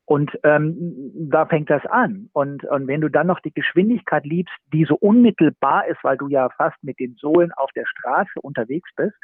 Und 0.09 0.31
ähm, 0.41 1.11
da 1.29 1.45
fängt 1.45 1.69
das 1.69 1.85
an. 1.85 2.29
Und, 2.33 2.63
und 2.63 2.87
wenn 2.87 2.99
du 2.99 3.09
dann 3.09 3.27
noch 3.27 3.41
die 3.41 3.53
Geschwindigkeit 3.53 4.25
liebst, 4.25 4.55
die 4.73 4.83
so 4.85 4.95
unmittelbar 4.95 5.85
ist, 5.85 6.03
weil 6.03 6.17
du 6.17 6.27
ja 6.27 6.49
fast 6.57 6.83
mit 6.83 6.99
den 6.99 7.13
Sohlen 7.13 7.51
auf 7.51 7.69
der 7.75 7.85
Straße 7.85 8.41
unterwegs 8.41 8.89
bist 8.95 9.15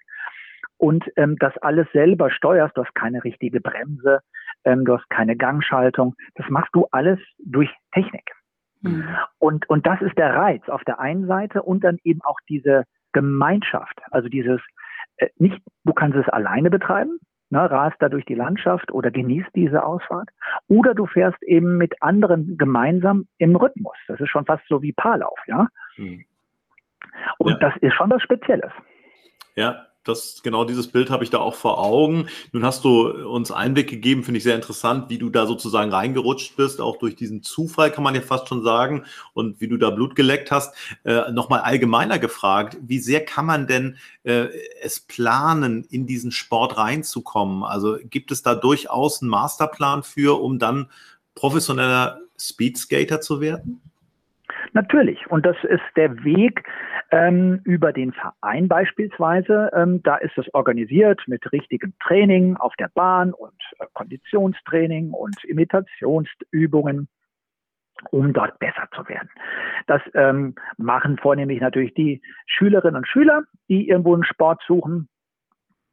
und 0.77 1.03
ähm, 1.15 1.37
das 1.39 1.57
alles 1.57 1.87
selber 1.91 2.29
steuerst, 2.29 2.77
du 2.77 2.83
hast 2.83 2.93
keine 2.93 3.23
richtige 3.23 3.61
Bremse, 3.61 4.19
ähm, 4.63 4.85
du 4.85 4.95
hast 4.95 5.09
keine 5.09 5.35
Gangschaltung, 5.35 6.13
das 6.35 6.47
machst 6.49 6.69
du 6.73 6.85
alles 6.91 7.17
durch 7.39 7.71
Technik. 7.91 8.29
Mhm. 8.81 9.07
Und, 9.39 9.67
und 9.67 9.87
das 9.87 9.99
ist 10.03 10.15
der 10.19 10.35
Reiz 10.35 10.69
auf 10.69 10.83
der 10.83 10.99
einen 10.99 11.25
Seite 11.25 11.63
und 11.63 11.83
dann 11.83 11.97
eben 12.03 12.21
auch 12.21 12.37
diese 12.47 12.83
Gemeinschaft, 13.11 13.99
also 14.11 14.29
dieses, 14.29 14.61
äh, 15.17 15.29
nicht, 15.39 15.59
du 15.83 15.93
kannst 15.93 16.15
es 16.15 16.29
alleine 16.29 16.69
betreiben, 16.69 17.17
ne, 17.55 17.71
rast 17.71 17.95
da 17.99 18.09
durch 18.09 18.25
die 18.25 18.35
Landschaft 18.35 18.91
oder 18.91 19.11
genießt 19.11 19.49
diese 19.55 19.83
Ausfahrt. 19.83 20.29
Oder 20.67 20.93
du 20.93 21.05
fährst 21.05 21.41
eben 21.43 21.77
mit 21.77 22.01
anderen 22.01 22.57
gemeinsam 22.57 23.27
im 23.37 23.55
Rhythmus. 23.55 23.95
Das 24.07 24.19
ist 24.19 24.29
schon 24.29 24.45
fast 24.45 24.63
so 24.67 24.81
wie 24.81 24.93
Paarlauf, 24.93 25.39
ja. 25.47 25.67
Hm. 25.95 26.25
Und 27.37 27.51
ja. 27.51 27.57
das 27.59 27.73
ist 27.81 27.93
schon 27.93 28.09
was 28.09 28.21
Spezielles. 28.21 28.71
Ja, 29.55 29.87
das, 30.05 30.41
genau 30.43 30.63
dieses 30.65 30.87
Bild 30.87 31.09
habe 31.09 31.23
ich 31.23 31.29
da 31.29 31.39
auch 31.39 31.55
vor 31.55 31.83
Augen. 31.83 32.27
Nun 32.51 32.63
hast 32.63 32.85
du 32.85 33.09
uns 33.09 33.51
Einblick 33.51 33.89
gegeben, 33.89 34.23
finde 34.23 34.37
ich 34.37 34.43
sehr 34.43 34.55
interessant, 34.55 35.09
wie 35.09 35.17
du 35.17 35.29
da 35.29 35.45
sozusagen 35.45 35.91
reingerutscht 35.91 36.55
bist, 36.55 36.79
auch 36.79 36.97
durch 36.97 37.15
diesen 37.15 37.43
Zufall, 37.43 37.91
kann 37.91 38.03
man 38.03 38.15
ja 38.15 38.21
fast 38.21 38.47
schon 38.47 38.63
sagen, 38.63 39.05
und 39.33 39.59
wie 39.59 39.67
du 39.67 39.77
da 39.77 39.89
Blut 39.89 40.15
geleckt 40.15 40.51
hast. 40.51 40.75
Äh, 41.03 41.31
Nochmal 41.31 41.61
allgemeiner 41.61 42.19
gefragt, 42.19 42.77
wie 42.81 42.99
sehr 42.99 43.25
kann 43.25 43.45
man 43.45 43.67
denn 43.67 43.97
äh, 44.23 44.47
es 44.81 44.99
planen, 44.99 45.85
in 45.89 46.05
diesen 46.05 46.31
Sport 46.31 46.77
reinzukommen? 46.77 47.63
Also 47.63 47.97
gibt 48.03 48.31
es 48.31 48.43
da 48.43 48.55
durchaus 48.55 49.21
einen 49.21 49.29
Masterplan 49.29 50.03
für, 50.03 50.41
um 50.41 50.59
dann 50.59 50.89
professioneller 51.33 52.21
Speedskater 52.39 53.21
zu 53.21 53.41
werden? 53.41 53.81
Natürlich. 54.73 55.25
Und 55.29 55.45
das 55.45 55.55
ist 55.63 55.83
der 55.95 56.23
Weg 56.23 56.63
ähm, 57.11 57.61
über 57.63 57.93
den 57.93 58.13
Verein 58.13 58.67
beispielsweise. 58.67 59.71
Ähm, 59.73 60.01
da 60.03 60.17
ist 60.17 60.37
es 60.37 60.51
organisiert 60.53 61.21
mit 61.27 61.51
richtigem 61.51 61.93
Training 61.99 62.57
auf 62.57 62.75
der 62.77 62.89
Bahn 62.93 63.33
und 63.33 63.53
äh, 63.79 63.85
Konditionstraining 63.93 65.11
und 65.11 65.43
Imitationsübungen 65.45 67.07
um 68.11 68.33
dort 68.33 68.59
besser 68.59 68.87
zu 68.93 69.07
werden. 69.07 69.29
Das 69.87 70.01
ähm, 70.13 70.55
machen 70.77 71.17
vornehmlich 71.17 71.61
natürlich 71.61 71.93
die 71.93 72.21
Schülerinnen 72.45 72.97
und 72.97 73.07
Schüler, 73.07 73.43
die 73.69 73.87
irgendwo 73.87 74.13
einen 74.13 74.25
Sport 74.25 74.61
suchen. 74.67 75.07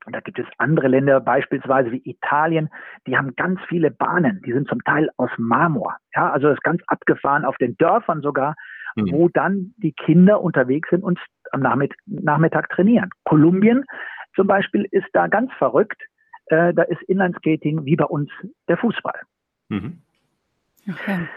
Und 0.04 0.16
da 0.16 0.20
gibt 0.20 0.38
es 0.38 0.46
andere 0.58 0.88
Länder, 0.88 1.20
beispielsweise 1.20 1.92
wie 1.92 2.02
Italien, 2.04 2.70
die 3.06 3.16
haben 3.16 3.36
ganz 3.36 3.60
viele 3.68 3.92
Bahnen, 3.92 4.42
die 4.44 4.52
sind 4.52 4.68
zum 4.68 4.82
Teil 4.82 5.10
aus 5.16 5.30
Marmor. 5.36 5.96
Ja, 6.14 6.32
also 6.32 6.48
das 6.48 6.56
ist 6.56 6.64
ganz 6.64 6.82
abgefahren 6.88 7.44
auf 7.44 7.56
den 7.58 7.76
Dörfern 7.76 8.20
sogar, 8.20 8.56
mhm. 8.96 9.12
wo 9.12 9.28
dann 9.28 9.74
die 9.78 9.92
Kinder 9.92 10.40
unterwegs 10.40 10.90
sind 10.90 11.02
und 11.02 11.18
am 11.52 11.60
Nachmittag, 11.60 12.70
trainieren. 12.70 13.10
Kolumbien 13.24 13.84
zum 14.34 14.46
Beispiel 14.46 14.86
ist 14.90 15.06
da 15.12 15.26
ganz 15.26 15.52
verrückt. 15.58 16.00
Äh, 16.46 16.72
da 16.72 16.82
ist 16.82 17.02
Inlineskating 17.02 17.84
wie 17.84 17.96
bei 17.96 18.04
uns 18.04 18.30
der 18.68 18.78
Fußball. 18.78 19.20
Mhm. 19.68 19.98
Okay. 20.88 21.28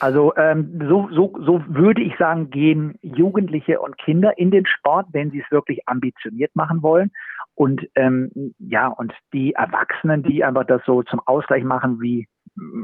Also 0.00 0.34
ähm, 0.36 0.80
so, 0.88 1.10
so, 1.12 1.34
so 1.44 1.62
würde 1.68 2.02
ich 2.02 2.16
sagen, 2.16 2.48
gehen 2.48 2.98
Jugendliche 3.02 3.80
und 3.80 3.98
Kinder 3.98 4.38
in 4.38 4.50
den 4.50 4.64
Sport, 4.64 5.08
wenn 5.12 5.30
sie 5.30 5.40
es 5.40 5.50
wirklich 5.50 5.86
ambitioniert 5.86 6.56
machen 6.56 6.82
wollen. 6.82 7.10
Und 7.54 7.86
ähm, 7.96 8.54
ja, 8.58 8.88
und 8.88 9.12
die 9.34 9.52
Erwachsenen, 9.52 10.22
die 10.22 10.42
einfach 10.42 10.64
das 10.64 10.80
so 10.86 11.02
zum 11.02 11.20
Ausgleich 11.26 11.64
machen, 11.64 12.00
wie 12.00 12.26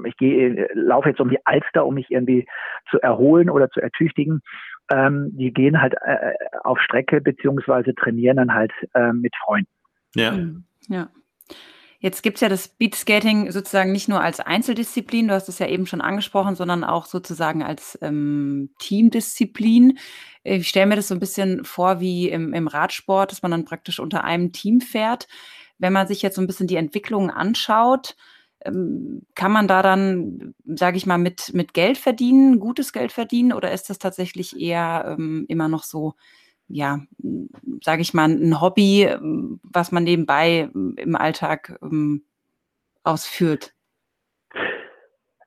ich 0.04 0.16
gehe, 0.16 0.68
laufe 0.74 1.08
jetzt 1.08 1.20
um 1.20 1.28
die 1.28 1.44
Alster, 1.44 1.86
um 1.86 1.94
mich 1.94 2.10
irgendwie 2.10 2.46
zu 2.90 3.00
erholen 3.00 3.50
oder 3.50 3.68
zu 3.70 3.80
ertüchtigen, 3.80 4.42
ähm, 4.90 5.30
die 5.32 5.52
gehen 5.52 5.80
halt 5.80 5.94
äh, 6.02 6.32
auf 6.62 6.80
Strecke 6.80 7.20
beziehungsweise 7.20 7.94
trainieren 7.94 8.36
dann 8.36 8.54
halt 8.54 8.72
äh, 8.94 9.12
mit 9.12 9.34
Freunden. 9.44 9.70
Ja. 10.14 10.32
Mhm. 10.32 10.64
Ja. 10.88 11.08
Jetzt 11.98 12.22
gibt 12.22 12.36
es 12.36 12.40
ja 12.42 12.48
das 12.48 12.66
Speedskating 12.66 13.50
sozusagen 13.50 13.90
nicht 13.90 14.08
nur 14.08 14.20
als 14.20 14.38
Einzeldisziplin, 14.38 15.28
du 15.28 15.34
hast 15.34 15.48
es 15.48 15.58
ja 15.58 15.66
eben 15.66 15.86
schon 15.86 16.02
angesprochen, 16.02 16.54
sondern 16.54 16.84
auch 16.84 17.06
sozusagen 17.06 17.62
als 17.62 17.98
ähm, 18.02 18.70
Teamdisziplin. 18.78 19.98
Ich 20.44 20.68
stelle 20.68 20.86
mir 20.86 20.96
das 20.96 21.08
so 21.08 21.14
ein 21.14 21.20
bisschen 21.20 21.64
vor 21.64 22.00
wie 22.00 22.28
im, 22.28 22.52
im 22.52 22.68
Radsport, 22.68 23.32
dass 23.32 23.42
man 23.42 23.50
dann 23.50 23.64
praktisch 23.64 23.98
unter 23.98 24.24
einem 24.24 24.52
Team 24.52 24.80
fährt. 24.80 25.26
Wenn 25.78 25.92
man 25.92 26.06
sich 26.06 26.22
jetzt 26.22 26.36
so 26.36 26.42
ein 26.42 26.46
bisschen 26.46 26.68
die 26.68 26.76
Entwicklungen 26.76 27.30
anschaut, 27.30 28.14
kann 29.34 29.52
man 29.52 29.68
da 29.68 29.82
dann, 29.82 30.54
sage 30.64 30.96
ich 30.96 31.06
mal, 31.06 31.18
mit, 31.18 31.52
mit 31.54 31.74
Geld 31.74 31.98
verdienen, 31.98 32.60
gutes 32.60 32.92
Geld 32.92 33.12
verdienen 33.12 33.52
oder 33.52 33.72
ist 33.72 33.90
das 33.90 33.98
tatsächlich 33.98 34.60
eher 34.60 35.16
ähm, 35.18 35.44
immer 35.48 35.68
noch 35.68 35.82
so 35.82 36.14
ja, 36.68 36.98
sage 37.82 38.02
ich 38.02 38.14
mal, 38.14 38.28
ein 38.28 38.60
Hobby, 38.60 39.08
was 39.62 39.92
man 39.92 40.04
nebenbei 40.04 40.68
im 40.74 41.16
Alltag 41.16 41.78
ähm, 41.82 42.24
ausführt? 43.04 43.72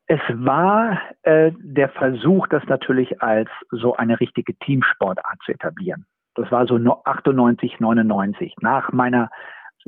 Es 0.08 0.22
war 0.30 1.00
äh, 1.24 1.52
der 1.60 1.90
Versuch, 1.90 2.48
das 2.48 2.64
natürlich 2.68 3.22
als 3.22 3.50
so 3.70 3.96
eine 3.96 4.20
richtige 4.20 4.58
Teamsportart 4.58 5.40
zu 5.46 5.52
etablieren. 5.52 6.06
Das 6.36 6.52
war 6.52 6.66
so 6.68 6.76
98, 7.04 7.80
99. 7.80 8.56
Nach 8.62 8.92
meiner, 8.92 9.30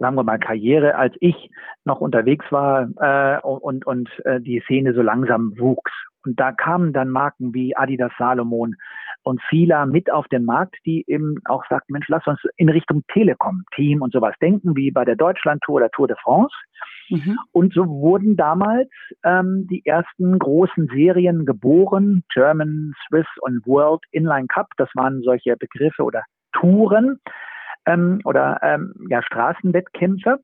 sagen 0.02 0.16
wir 0.16 0.24
mal, 0.24 0.40
Karriere, 0.40 0.96
als 0.96 1.16
ich 1.20 1.50
noch 1.86 2.02
unterwegs 2.02 2.46
war 2.50 2.90
äh, 3.00 3.40
und, 3.42 3.86
und 3.86 4.10
äh, 4.26 4.42
die 4.42 4.62
Szene 4.66 4.94
so 4.94 5.02
langsam 5.02 5.54
wuchs. 5.58 5.92
Und 6.26 6.40
da 6.40 6.52
kamen 6.52 6.94
dann 6.94 7.10
Marken 7.10 7.54
wie 7.54 7.76
Adidas 7.76 8.12
Salomon, 8.18 8.76
und 9.24 9.42
Fila 9.44 9.86
mit 9.86 10.12
auf 10.12 10.28
den 10.30 10.46
Markt, 10.46 10.78
die 10.86 11.04
eben 11.08 11.36
auch 11.46 11.64
sagt, 11.70 11.90
Mensch, 11.90 12.08
lass 12.08 12.26
uns 12.26 12.40
in 12.58 12.70
Richtung 12.70 13.04
Telekom, 13.14 13.64
Team 13.76 14.02
und 14.02 14.14
sowas 14.14 14.36
denken, 14.42 14.76
wie 14.76 14.92
bei 14.92 15.06
der 15.06 15.16
Deutschland-Tour 15.16 15.76
oder 15.76 15.90
Tour 15.92 16.08
de 16.08 16.18
France. 16.24 16.54
Mhm. 17.10 17.38
Und 17.52 17.74
so 17.74 17.86
wurden 17.88 18.36
damals 18.36 18.90
ähm, 19.24 19.68
die 19.70 19.86
ersten 19.86 20.40
großen 20.40 20.88
Serien 20.94 21.46
geboren, 21.46 22.24
German, 22.34 22.94
Swiss 23.08 23.28
und 23.42 23.66
World 23.66 24.02
Inline 24.12 24.48
Cup. 24.48 24.68
Das 24.78 24.90
waren 24.96 25.22
solche 25.22 25.56
Begriffe 25.56 26.04
oder 26.04 26.24
Touren 26.54 27.20
ähm, 27.86 28.20
oder 28.26 28.60
ähm, 28.62 28.94
ja, 29.10 29.22
Straßenwettkämpfe. 29.22 30.40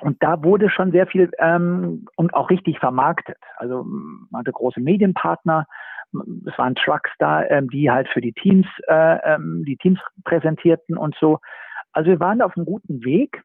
Und 0.00 0.22
da 0.22 0.42
wurde 0.42 0.70
schon 0.70 0.92
sehr 0.92 1.06
viel 1.06 1.30
ähm, 1.38 2.06
und 2.16 2.32
auch 2.34 2.48
richtig 2.50 2.78
vermarktet. 2.78 3.36
Also 3.56 3.84
man 3.84 4.40
hatte 4.40 4.52
große 4.52 4.80
Medienpartner, 4.80 5.66
es 6.46 6.58
waren 6.58 6.74
Trucks 6.74 7.10
da, 7.18 7.44
ähm, 7.44 7.68
die 7.68 7.90
halt 7.90 8.08
für 8.08 8.20
die 8.20 8.32
Teams, 8.32 8.66
äh, 8.88 9.18
ähm, 9.34 9.62
die 9.66 9.76
Teams 9.76 10.00
präsentierten 10.24 10.96
und 10.96 11.14
so. 11.20 11.38
Also 11.92 12.10
wir 12.10 12.20
waren 12.20 12.42
auf 12.42 12.56
einem 12.56 12.66
guten 12.66 13.04
Weg. 13.04 13.42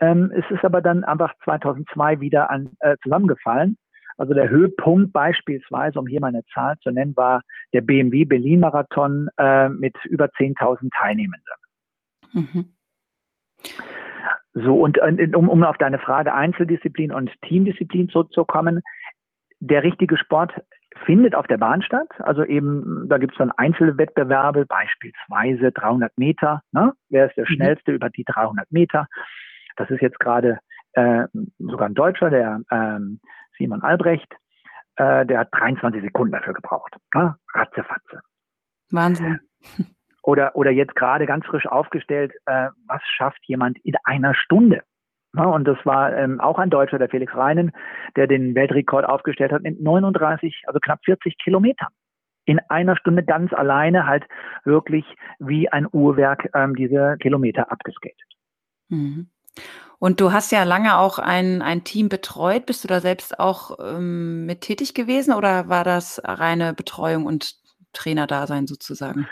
Ähm, 0.00 0.32
es 0.34 0.44
ist 0.50 0.64
aber 0.64 0.80
dann 0.80 1.04
einfach 1.04 1.34
2002 1.44 2.20
wieder 2.20 2.50
an, 2.50 2.70
äh, 2.80 2.96
zusammengefallen. 3.02 3.76
Also 4.16 4.34
der 4.34 4.48
Höhepunkt 4.48 5.12
beispielsweise, 5.12 5.98
um 5.98 6.06
hier 6.06 6.20
mal 6.20 6.28
eine 6.28 6.44
Zahl 6.52 6.76
zu 6.82 6.90
nennen, 6.90 7.16
war 7.16 7.42
der 7.72 7.80
BMW 7.80 8.24
Berlin 8.24 8.60
Marathon 8.60 9.28
äh, 9.38 9.68
mit 9.68 9.96
über 10.04 10.26
10.000 10.26 10.90
Teilnehmenden. 10.94 11.59
Mhm. 12.32 12.72
So, 14.52 14.80
und, 14.80 14.98
um, 15.34 15.48
um 15.48 15.62
auf 15.62 15.78
deine 15.78 15.98
Frage 15.98 16.34
Einzeldisziplin 16.34 17.12
und 17.12 17.30
Teamdisziplin 17.42 18.08
zurückzukommen, 18.08 18.82
der 19.60 19.82
richtige 19.82 20.16
Sport 20.16 20.52
findet 21.04 21.34
auf 21.34 21.46
der 21.46 21.58
Bahn 21.58 21.82
statt. 21.82 22.08
Also 22.18 22.44
eben, 22.44 23.08
da 23.08 23.18
gibt 23.18 23.32
es 23.32 23.38
dann 23.38 23.52
Einzelwettbewerbe, 23.52 24.66
beispielsweise 24.66 25.70
300 25.72 26.16
Meter. 26.18 26.62
Ne? 26.72 26.92
Wer 27.08 27.26
ist 27.28 27.36
der 27.36 27.44
mhm. 27.48 27.54
schnellste 27.54 27.92
über 27.92 28.10
die 28.10 28.24
300 28.24 28.70
Meter? 28.72 29.06
Das 29.76 29.88
ist 29.90 30.02
jetzt 30.02 30.18
gerade 30.18 30.58
äh, 30.92 31.24
sogar 31.58 31.88
ein 31.88 31.94
Deutscher, 31.94 32.30
der 32.30 32.60
ähm, 32.70 33.20
Simon 33.56 33.82
Albrecht. 33.82 34.32
Äh, 34.96 35.26
der 35.26 35.40
hat 35.40 35.48
23 35.52 36.02
Sekunden 36.02 36.32
dafür 36.32 36.54
gebraucht. 36.54 36.96
Ne? 37.14 37.36
Ratzefatze. 37.54 38.20
Wahnsinn. 38.90 39.38
Oder, 40.22 40.54
oder 40.54 40.70
jetzt 40.70 40.94
gerade 40.94 41.26
ganz 41.26 41.46
frisch 41.46 41.66
aufgestellt, 41.66 42.32
äh, 42.46 42.68
was 42.86 43.02
schafft 43.16 43.40
jemand 43.46 43.78
in 43.84 43.94
einer 44.04 44.34
Stunde? 44.34 44.82
Ja, 45.34 45.44
und 45.44 45.64
das 45.64 45.78
war 45.84 46.16
ähm, 46.16 46.40
auch 46.40 46.58
ein 46.58 46.70
Deutscher, 46.70 46.98
der 46.98 47.08
Felix 47.08 47.34
Reinen, 47.34 47.72
der 48.16 48.26
den 48.26 48.54
Weltrekord 48.54 49.04
aufgestellt 49.04 49.52
hat 49.52 49.62
mit 49.62 49.80
39, 49.80 50.64
also 50.66 50.80
knapp 50.80 51.00
40 51.04 51.38
Kilometern. 51.38 51.88
In 52.46 52.58
einer 52.68 52.96
Stunde 52.96 53.22
ganz 53.22 53.52
alleine 53.52 54.06
halt 54.06 54.24
wirklich 54.64 55.04
wie 55.38 55.68
ein 55.68 55.86
Uhrwerk 55.90 56.50
ähm, 56.54 56.74
diese 56.74 57.16
Kilometer 57.20 57.70
abgeskatet. 57.70 58.26
Mhm. 58.88 59.28
Und 60.00 60.20
du 60.20 60.32
hast 60.32 60.50
ja 60.50 60.64
lange 60.64 60.96
auch 60.96 61.18
ein, 61.18 61.62
ein 61.62 61.84
Team 61.84 62.08
betreut. 62.08 62.66
Bist 62.66 62.82
du 62.82 62.88
da 62.88 63.00
selbst 63.00 63.38
auch 63.38 63.78
ähm, 63.78 64.46
mit 64.46 64.62
tätig 64.62 64.94
gewesen 64.94 65.34
oder 65.34 65.68
war 65.68 65.84
das 65.84 66.20
reine 66.24 66.72
Betreuung 66.72 67.26
und 67.26 67.54
Trainerdasein 67.92 68.66
sozusagen? 68.66 69.28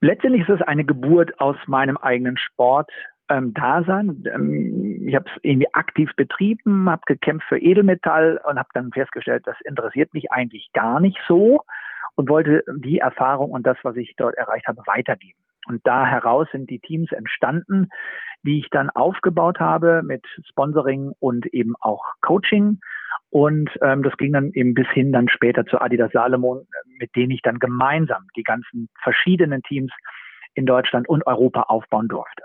Letztendlich 0.00 0.48
ist 0.48 0.60
es 0.60 0.62
eine 0.62 0.84
Geburt 0.84 1.38
aus 1.40 1.56
meinem 1.66 1.96
eigenen 1.98 2.36
Sport, 2.38 2.90
ähm, 3.28 3.54
da 3.54 3.82
sein. 3.84 4.24
Ähm, 4.34 5.06
ich 5.06 5.14
habe 5.14 5.26
es 5.28 5.40
irgendwie 5.42 5.72
aktiv 5.74 6.10
betrieben, 6.16 6.90
habe 6.90 7.02
gekämpft 7.06 7.46
für 7.48 7.58
Edelmetall 7.58 8.40
und 8.48 8.58
habe 8.58 8.68
dann 8.74 8.90
festgestellt, 8.92 9.46
das 9.46 9.56
interessiert 9.64 10.12
mich 10.12 10.32
eigentlich 10.32 10.70
gar 10.72 11.00
nicht 11.00 11.18
so 11.28 11.62
und 12.16 12.28
wollte 12.28 12.64
die 12.76 12.98
Erfahrung 12.98 13.50
und 13.50 13.66
das, 13.66 13.78
was 13.82 13.96
ich 13.96 14.14
dort 14.16 14.34
erreicht 14.34 14.66
habe, 14.66 14.82
weitergeben. 14.86 15.38
Und 15.66 15.86
da 15.86 16.06
heraus 16.06 16.48
sind 16.52 16.70
die 16.70 16.80
Teams 16.80 17.12
entstanden, 17.12 17.88
die 18.42 18.58
ich 18.58 18.70
dann 18.70 18.90
aufgebaut 18.90 19.60
habe 19.60 20.02
mit 20.02 20.26
Sponsoring 20.48 21.12
und 21.20 21.46
eben 21.46 21.74
auch 21.80 22.02
Coaching. 22.22 22.80
Und 23.30 23.70
ähm, 23.82 24.02
das 24.02 24.16
ging 24.16 24.32
dann 24.32 24.52
eben 24.52 24.74
bis 24.74 24.88
hin 24.88 25.12
dann 25.12 25.28
später 25.28 25.64
zu 25.66 25.80
Adidas 25.80 26.12
Salomon, 26.12 26.66
mit 26.98 27.14
denen 27.14 27.30
ich 27.30 27.42
dann 27.42 27.58
gemeinsam 27.58 28.26
die 28.36 28.42
ganzen 28.42 28.88
verschiedenen 29.02 29.62
Teams 29.62 29.92
in 30.54 30.66
Deutschland 30.66 31.08
und 31.08 31.26
Europa 31.26 31.62
aufbauen 31.62 32.08
durfte. 32.08 32.42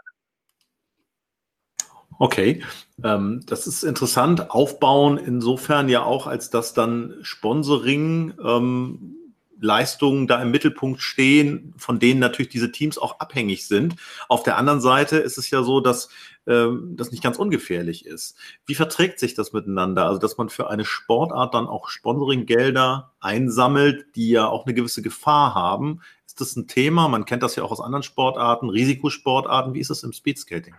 Okay, 2.17 2.63
ähm, 3.03 3.41
das 3.47 3.67
ist 3.67 3.83
interessant. 3.83 4.51
Aufbauen 4.51 5.17
insofern 5.17 5.89
ja 5.89 6.03
auch, 6.03 6.27
als 6.27 6.49
dass 6.49 6.73
dann 6.73 7.15
Sponsoring 7.23 8.33
ähm, 8.43 9.15
Leistungen 9.59 10.27
da 10.27 10.41
im 10.41 10.51
Mittelpunkt 10.51 11.01
stehen, 11.01 11.73
von 11.77 11.99
denen 11.99 12.19
natürlich 12.19 12.49
diese 12.49 12.71
Teams 12.71 12.97
auch 12.97 13.19
abhängig 13.19 13.67
sind. 13.67 13.95
Auf 14.27 14.43
der 14.43 14.57
anderen 14.57 14.81
Seite 14.81 15.17
ist 15.17 15.37
es 15.37 15.49
ja 15.49 15.63
so, 15.63 15.79
dass 15.79 16.09
ähm, 16.47 16.93
das 16.95 17.11
nicht 17.11 17.23
ganz 17.23 17.37
ungefährlich 17.37 18.05
ist. 18.05 18.37
Wie 18.65 18.75
verträgt 18.75 19.19
sich 19.19 19.33
das 19.33 19.53
miteinander? 19.53 20.05
Also, 20.05 20.19
dass 20.19 20.37
man 20.37 20.49
für 20.49 20.69
eine 20.69 20.85
Sportart 20.85 21.53
dann 21.53 21.67
auch 21.67 21.89
Sponsoringgelder 21.89 23.13
einsammelt, 23.19 24.05
die 24.15 24.29
ja 24.29 24.47
auch 24.47 24.65
eine 24.65 24.75
gewisse 24.75 25.01
Gefahr 25.01 25.55
haben. 25.55 26.01
Ist 26.27 26.41
das 26.41 26.55
ein 26.55 26.67
Thema? 26.67 27.07
Man 27.07 27.25
kennt 27.25 27.43
das 27.43 27.55
ja 27.55 27.63
auch 27.63 27.71
aus 27.71 27.81
anderen 27.81 28.03
Sportarten, 28.03 28.69
Risikosportarten. 28.69 29.73
Wie 29.73 29.79
ist 29.79 29.89
es 29.89 30.03
im 30.03 30.13
Speedskating? 30.13 30.75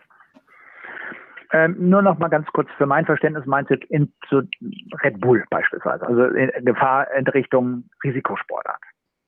Ähm, 1.52 1.76
nur 1.78 2.02
noch 2.02 2.18
mal 2.18 2.28
ganz 2.28 2.46
kurz 2.52 2.68
für 2.76 2.86
mein 2.86 3.06
Verständnis 3.06 3.46
meinst 3.46 3.70
du 3.70 3.76
in 3.88 4.12
zu 4.28 4.42
Red 5.02 5.20
Bull 5.20 5.44
beispielsweise, 5.50 6.06
also 6.06 6.24
in 6.24 6.64
Gefahr 6.64 7.06
in 7.16 7.26
Richtung 7.28 7.84
Risikosportart. 8.02 8.80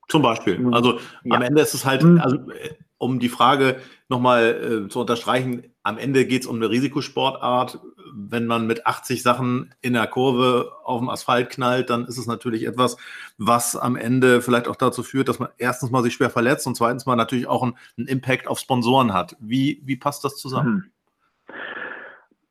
Zum 0.09 0.23
Beispiel. 0.23 0.59
Mhm. 0.59 0.75
Also 0.75 0.99
ja. 1.25 1.37
am 1.37 1.43
Ende 1.43 1.61
ist 1.61 1.75
es 1.75 1.85
halt, 1.85 2.03
mhm. 2.03 2.21
also 2.21 2.37
äh, 2.37 2.71
um 2.97 3.21
die 3.21 3.29
Frage 3.29 3.77
nochmal 4.09 4.87
äh, 4.87 4.89
zu 4.89 5.01
unterstreichen, 5.01 5.63
am 5.83 5.99
Ende 5.99 6.27
geht 6.27 6.43
es 6.43 6.49
um 6.49 6.57
eine 6.57 6.71
Risikosportart. 6.71 7.79
Wenn 8.15 8.47
man 8.47 8.67
mit 8.67 8.87
80 8.87 9.23
Sachen 9.23 9.75
in 9.81 9.93
der 9.93 10.07
Kurve 10.07 10.73
auf 10.83 10.99
dem 10.99 11.11
Asphalt 11.11 11.51
knallt, 11.51 11.91
dann 11.91 12.07
ist 12.07 12.19
es 12.19 12.27
natürlich 12.27 12.67
etwas, 12.67 12.97
was 13.37 13.77
am 13.77 13.97
Ende 13.97 14.41
vielleicht 14.41 14.67
auch 14.67 14.77
dazu 14.77 15.03
führt, 15.03 15.29
dass 15.29 15.39
man 15.39 15.51
erstens 15.59 15.91
mal 15.91 16.03
sich 16.03 16.15
schwer 16.15 16.31
verletzt 16.31 16.67
und 16.67 16.75
zweitens 16.75 17.07
mal 17.07 17.17
natürlich 17.17 17.47
auch 17.47 17.63
einen, 17.63 17.77
einen 17.97 18.09
Impact 18.09 18.49
auf 18.49 18.59
Sponsoren 18.59 19.13
hat. 19.13 19.37
Wie, 19.41 19.83
wie 19.85 19.97
passt 19.97 20.25
das 20.25 20.37
zusammen? 20.37 20.75
Mhm. 20.75 20.91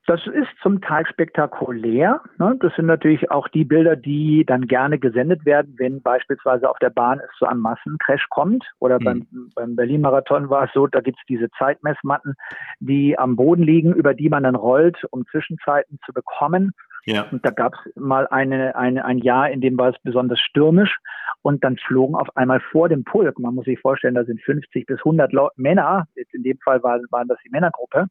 Das 0.07 0.25
ist 0.25 0.47
zum 0.63 0.79
Teil 0.79 1.05
spektakulär. 1.05 2.21
Ne? 2.37 2.55
Das 2.61 2.73
sind 2.77 2.85
natürlich 2.85 3.29
auch 3.29 3.49
die 3.49 3.65
Bilder, 3.65 3.97
die 3.97 4.45
dann 4.47 4.65
gerne 4.65 4.99
gesendet 4.99 5.45
werden, 5.45 5.75
wenn 5.77 6.01
beispielsweise 6.01 6.69
auf 6.69 6.79
der 6.79 6.91
Bahn 6.91 7.19
es 7.19 7.37
zu 7.37 7.45
einem 7.45 7.59
Massencrash 7.59 8.25
kommt. 8.29 8.63
Oder 8.79 8.99
mhm. 9.01 9.03
beim, 9.03 9.27
beim 9.53 9.75
Berlin-Marathon 9.75 10.49
war 10.49 10.63
es 10.63 10.71
so, 10.73 10.87
da 10.87 11.01
gibt 11.01 11.17
es 11.19 11.25
diese 11.27 11.49
Zeitmessmatten, 11.57 12.35
die 12.79 13.19
am 13.19 13.35
Boden 13.35 13.63
liegen, 13.63 13.93
über 13.93 14.13
die 14.13 14.29
man 14.29 14.43
dann 14.43 14.55
rollt, 14.55 14.97
um 15.11 15.25
Zwischenzeiten 15.27 15.99
zu 16.05 16.13
bekommen. 16.13 16.71
Ja. 17.05 17.23
Und 17.29 17.45
da 17.45 17.49
gab 17.49 17.73
es 17.73 17.95
mal 17.97 18.27
eine, 18.27 18.77
eine, 18.77 19.03
ein 19.03 19.17
Jahr, 19.17 19.49
in 19.49 19.59
dem 19.59 19.77
war 19.77 19.89
es 19.89 19.99
besonders 20.03 20.39
stürmisch. 20.39 20.99
Und 21.41 21.65
dann 21.65 21.75
flogen 21.75 22.15
auf 22.15 22.29
einmal 22.37 22.61
vor 22.71 22.87
dem 22.87 23.03
Pulk, 23.03 23.39
man 23.39 23.55
muss 23.55 23.65
sich 23.65 23.79
vorstellen, 23.79 24.15
da 24.15 24.23
sind 24.23 24.41
50 24.41 24.85
bis 24.85 24.99
100 24.99 25.33
Männer, 25.57 26.07
jetzt 26.15 26.33
in 26.33 26.43
dem 26.43 26.57
Fall 26.59 26.81
waren, 26.81 27.05
waren 27.11 27.27
das 27.27 27.39
die 27.45 27.49
Männergruppe, 27.49 28.07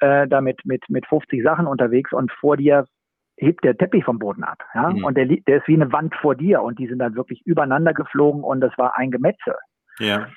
äh, 0.00 0.26
damit 0.28 0.64
mit, 0.64 0.88
mit 0.88 1.06
50 1.06 1.42
Sachen 1.42 1.66
unterwegs 1.66 2.12
und 2.12 2.32
vor 2.32 2.56
dir 2.56 2.86
hebt 3.36 3.64
der 3.64 3.76
Teppich 3.76 4.04
vom 4.04 4.18
Boden 4.18 4.44
ab. 4.44 4.58
Ja? 4.74 4.90
Mhm. 4.90 5.04
Und 5.04 5.16
der, 5.16 5.26
der 5.26 5.58
ist 5.58 5.68
wie 5.68 5.74
eine 5.74 5.92
Wand 5.92 6.14
vor 6.16 6.34
dir 6.34 6.62
und 6.62 6.78
die 6.78 6.88
sind 6.88 6.98
dann 6.98 7.14
wirklich 7.14 7.42
übereinander 7.46 7.94
geflogen 7.94 8.42
und 8.42 8.60
das 8.60 8.76
war 8.76 8.98
ein 8.98 9.10
Gemetzel. 9.10 9.54
Ja. 9.98 10.28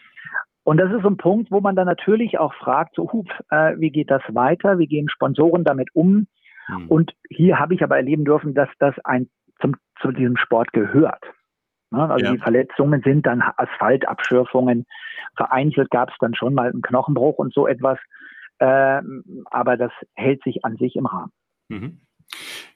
Und 0.63 0.77
das 0.77 0.91
ist 0.91 1.01
so 1.01 1.09
ein 1.09 1.17
Punkt, 1.17 1.51
wo 1.51 1.59
man 1.59 1.75
dann 1.75 1.87
natürlich 1.87 2.37
auch 2.37 2.53
fragt, 2.53 2.95
so, 2.95 3.11
hup, 3.11 3.27
äh, 3.49 3.73
wie 3.77 3.89
geht 3.89 4.11
das 4.11 4.21
weiter? 4.29 4.77
Wie 4.77 4.87
gehen 4.87 5.09
Sponsoren 5.09 5.63
damit 5.63 5.89
um? 5.93 6.27
Mhm. 6.67 6.87
Und 6.87 7.11
hier 7.29 7.59
habe 7.59 7.73
ich 7.73 7.83
aber 7.83 7.97
erleben 7.97 8.25
dürfen, 8.25 8.53
dass 8.53 8.69
das 8.77 8.93
ein, 9.03 9.29
zum, 9.59 9.75
zu 9.99 10.11
diesem 10.11 10.37
Sport 10.37 10.71
gehört. 10.71 11.23
Ne? 11.91 12.09
Also 12.09 12.25
ja. 12.25 12.31
die 12.33 12.39
Verletzungen 12.39 13.01
sind 13.01 13.25
dann 13.25 13.41
Asphaltabschürfungen. 13.41 14.85
Vereinzelt 15.35 15.89
gab 15.89 16.09
es 16.09 16.15
dann 16.19 16.35
schon 16.35 16.53
mal 16.53 16.69
einen 16.69 16.81
Knochenbruch 16.81 17.37
und 17.37 17.53
so 17.53 17.67
etwas. 17.67 17.99
Äh, 18.61 19.01
aber 19.45 19.75
das 19.75 19.91
hält 20.13 20.43
sich 20.43 20.63
an 20.63 20.77
sich 20.77 20.95
im 20.95 21.07
Rahmen. 21.07 21.31
Mhm. 21.69 22.01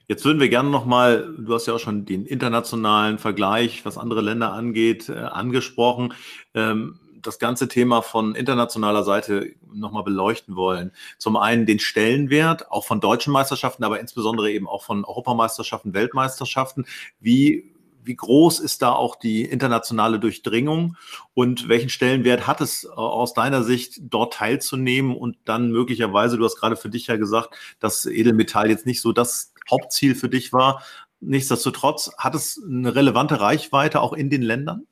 Jetzt 0.08 0.24
würden 0.24 0.40
wir 0.40 0.48
gerne 0.48 0.68
nochmal, 0.68 1.32
du 1.38 1.54
hast 1.54 1.66
ja 1.66 1.74
auch 1.74 1.78
schon 1.78 2.04
den 2.04 2.26
internationalen 2.26 3.18
Vergleich, 3.18 3.84
was 3.84 3.96
andere 3.96 4.20
Länder 4.20 4.52
angeht, 4.52 5.08
äh, 5.08 5.14
angesprochen, 5.14 6.12
ähm, 6.54 6.98
das 7.22 7.38
ganze 7.38 7.68
Thema 7.68 8.02
von 8.02 8.34
internationaler 8.34 9.04
Seite 9.04 9.52
nochmal 9.72 10.02
beleuchten 10.02 10.56
wollen. 10.56 10.92
Zum 11.18 11.36
einen 11.36 11.66
den 11.66 11.78
Stellenwert, 11.78 12.70
auch 12.70 12.84
von 12.84 13.00
deutschen 13.00 13.32
Meisterschaften, 13.32 13.84
aber 13.84 14.00
insbesondere 14.00 14.50
eben 14.50 14.68
auch 14.68 14.82
von 14.82 15.04
Europameisterschaften, 15.04 15.94
Weltmeisterschaften. 15.94 16.84
Wie 17.20 17.75
wie 18.06 18.16
groß 18.16 18.60
ist 18.60 18.82
da 18.82 18.92
auch 18.92 19.16
die 19.16 19.42
internationale 19.42 20.18
Durchdringung 20.18 20.96
und 21.34 21.68
welchen 21.68 21.88
Stellenwert 21.88 22.46
hat 22.46 22.60
es 22.60 22.84
äh, 22.84 22.88
aus 22.88 23.34
deiner 23.34 23.62
Sicht, 23.62 24.00
dort 24.02 24.34
teilzunehmen 24.34 25.16
und 25.16 25.36
dann 25.44 25.70
möglicherweise, 25.70 26.38
du 26.38 26.44
hast 26.44 26.58
gerade 26.58 26.76
für 26.76 26.88
dich 26.88 27.08
ja 27.08 27.16
gesagt, 27.16 27.76
dass 27.80 28.06
Edelmetall 28.06 28.70
jetzt 28.70 28.86
nicht 28.86 29.00
so 29.00 29.12
das 29.12 29.52
Hauptziel 29.70 30.14
für 30.14 30.28
dich 30.28 30.52
war. 30.52 30.82
Nichtsdestotrotz, 31.20 32.14
hat 32.18 32.34
es 32.34 32.62
eine 32.64 32.94
relevante 32.94 33.40
Reichweite 33.40 34.00
auch 34.00 34.12
in 34.12 34.30
den 34.30 34.42
Ländern? 34.42 34.86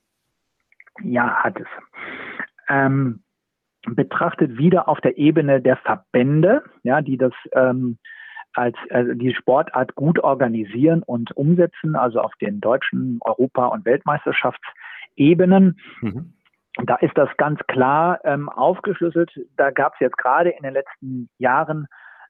Ja, 1.03 1.42
hat 1.42 1.59
es. 1.61 1.66
Ähm, 2.68 3.22
betrachtet 3.87 4.57
wieder 4.57 4.88
auf 4.88 5.00
der 5.00 5.18
Ebene 5.18 5.61
der 5.61 5.77
Verbände, 5.77 6.62
ja, 6.83 7.03
die 7.03 7.18
das 7.18 7.33
ähm, 7.53 7.98
als 8.54 8.76
also 8.90 9.14
die 9.14 9.34
Sportart 9.34 9.94
gut 9.94 10.18
organisieren 10.18 11.02
und 11.02 11.36
umsetzen, 11.36 11.96
also 11.96 12.20
auf 12.20 12.32
den 12.40 12.60
deutschen 12.60 13.18
Europa- 13.22 13.66
und 13.66 13.84
Weltmeisterschaftsebenen. 13.84 15.78
Mhm. 16.00 16.34
Da 16.84 16.96
ist 16.96 17.16
das 17.16 17.28
ganz 17.36 17.60
klar 17.68 18.20
ähm, 18.24 18.48
aufgeschlüsselt. 18.48 19.30
Da 19.56 19.70
gab 19.70 19.94
es 19.94 20.00
jetzt 20.00 20.18
gerade 20.18 20.50
in 20.50 20.62
den 20.62 20.72
letzten 20.72 21.28
Jahren 21.38 21.86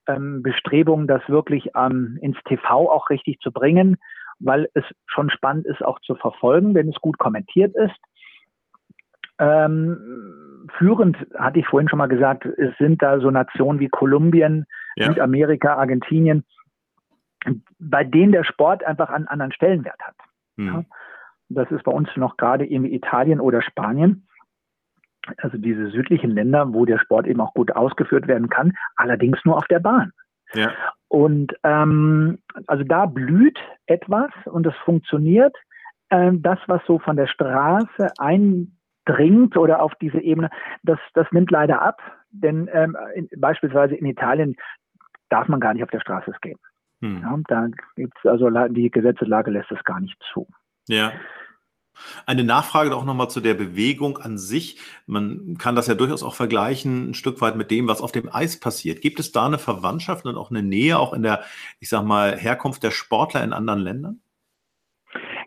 ähm, 0.06 0.42
Bestrebungen, 0.42 1.06
das 1.06 1.22
wirklich 1.28 1.70
ähm, 1.74 2.18
ins 2.20 2.37
TV 2.44 2.90
auch 2.90 3.08
richtig 3.08 3.38
zu 3.40 3.52
bringen, 3.52 3.96
weil 4.38 4.68
es 4.74 4.84
schon 5.06 5.30
spannend 5.30 5.66
ist, 5.66 5.82
auch 5.82 5.98
zu 6.00 6.14
verfolgen, 6.14 6.74
wenn 6.74 6.88
es 6.88 6.96
gut 6.96 7.18
kommentiert 7.18 7.74
ist. 7.74 7.96
Ähm, 9.38 10.68
führend, 10.78 11.16
hatte 11.37 11.58
ich 11.58 11.66
vorhin 11.66 11.88
schon 11.88 11.98
mal 11.98 12.06
gesagt, 12.06 12.44
es 12.44 12.76
sind 12.78 13.02
da 13.02 13.20
so 13.20 13.30
Nationen 13.30 13.80
wie 13.80 13.88
Kolumbien, 13.88 14.66
ja. 14.96 15.07
Südamerika, 15.07 15.74
Argentinien, 15.74 16.44
bei 17.78 18.04
denen 18.04 18.33
der 18.33 18.44
Sport 18.44 18.85
einfach 18.85 19.11
einen 19.11 19.28
anderen 19.28 19.52
Stellenwert 19.52 20.00
hat. 20.00 20.16
Mhm. 20.57 20.66
Ja? 20.66 20.85
Das 21.48 21.70
ist 21.70 21.85
bei 21.85 21.92
uns 21.92 22.09
noch 22.16 22.37
gerade 22.37 22.64
irgendwie 22.64 22.94
Italien 22.94 23.40
oder 23.40 23.62
Spanien. 23.62 24.26
Also 25.38 25.57
diese 25.57 25.88
südlichen 25.88 26.30
Länder, 26.30 26.72
wo 26.72 26.85
der 26.85 26.98
Sport 26.98 27.26
eben 27.26 27.40
auch 27.40 27.54
gut 27.54 27.74
ausgeführt 27.74 28.26
werden 28.26 28.50
kann, 28.50 28.72
allerdings 28.96 29.38
nur 29.44 29.57
auf 29.57 29.66
der 29.66 29.78
Bahn. 29.80 30.12
Ja. 30.52 30.72
Und 31.09 31.54
ähm, 31.62 32.38
also 32.66 32.85
da 32.85 33.07
blüht 33.07 33.59
etwas 33.87 34.30
und 34.44 34.66
es 34.66 34.74
funktioniert. 34.85 35.57
Ähm, 36.11 36.42
das, 36.42 36.59
was 36.66 36.83
so 36.87 36.98
von 36.98 37.16
der 37.16 37.26
Straße 37.26 38.12
eindringt 38.18 39.57
oder 39.57 39.83
auf 39.83 39.94
diese 40.00 40.20
Ebene, 40.20 40.50
das, 40.83 40.98
das 41.14 41.26
nimmt 41.33 41.50
leider 41.50 41.80
ab. 41.80 42.00
Denn 42.30 42.68
ähm, 42.72 42.96
in, 43.14 43.28
beispielsweise 43.37 43.94
in 43.94 44.07
Italien 44.07 44.57
darf 45.35 45.49
man 45.49 45.59
gar 45.59 45.75
nicht 45.75 45.83
auf 45.83 45.90
der 45.90 46.01
Straße 46.01 46.33
skaten. 46.37 46.61
Hm. 47.01 47.20
Ja, 47.23 47.38
da 47.49 47.66
gibt's 47.97 48.25
also 48.25 48.49
die 48.68 48.90
Gesetzeslage 48.90 49.51
lässt 49.51 49.70
es 49.73 49.83
gar 49.83 50.01
nicht 50.01 50.16
zu. 50.33 50.47
Ja. 50.88 51.12
Eine 52.27 52.44
Nachfrage 52.44 52.94
auch 52.94 53.05
nochmal 53.05 53.31
zu 53.31 53.40
der 53.40 53.55
Bewegung 53.55 54.18
an 54.18 54.38
sich. 54.38 54.81
Man 55.07 55.57
kann 55.59 55.77
das 55.77 55.87
ja 55.87 55.94
durchaus 55.94 56.23
auch 56.23 56.35
vergleichen, 56.35 57.11
ein 57.11 57.14
Stück 57.14 57.40
weit 57.40 57.57
mit 57.57 57.70
dem, 57.70 57.88
was 57.88 58.01
auf 58.01 58.11
dem 58.11 58.29
Eis 58.33 58.59
passiert. 58.59 59.01
Gibt 59.01 59.20
es 59.20 59.33
da 59.33 59.47
eine 59.47 59.59
Verwandtschaft 59.59 60.25
und 60.27 60.37
auch 60.37 60.51
eine 60.51 60.62
Nähe, 60.62 60.99
auch 60.99 61.12
in 61.12 61.23
der, 61.23 61.42
ich 61.81 61.88
sag 61.88 62.05
mal, 62.05 62.37
Herkunft 62.37 62.83
der 62.83 62.90
Sportler 62.90 63.44
in 63.44 63.53
anderen 63.53 63.81
Ländern? 63.81 64.20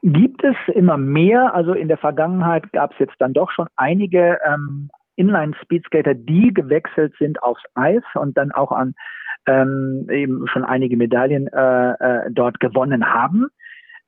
Gibt 0.04 0.44
es 0.44 0.56
immer 0.74 0.98
mehr. 0.98 1.54
Also 1.54 1.74
in 1.74 1.88
der 1.88 1.98
Vergangenheit 1.98 2.72
gab 2.72 2.92
es 2.94 3.00
jetzt 3.00 3.16
dann 3.20 3.34
doch 3.34 3.52
schon 3.52 3.68
einige 3.76 4.40
ähm, 4.46 4.90
Inline-Speedskater, 5.16 6.14
die 6.14 6.54
gewechselt 6.54 7.14
sind 7.20 7.42
aufs 7.44 7.64
Eis 7.74 8.04
und 8.16 8.38
dann 8.38 8.52
auch 8.52 8.72
an 8.72 8.96
ähm, 9.48 10.08
eben 10.12 10.48
schon 10.48 10.64
einige 10.64 10.98
Medaillen 10.98 11.48
äh, 11.48 11.92
äh, 11.94 12.32
dort 12.32 12.60
gewonnen 12.60 13.06
haben. 13.14 13.48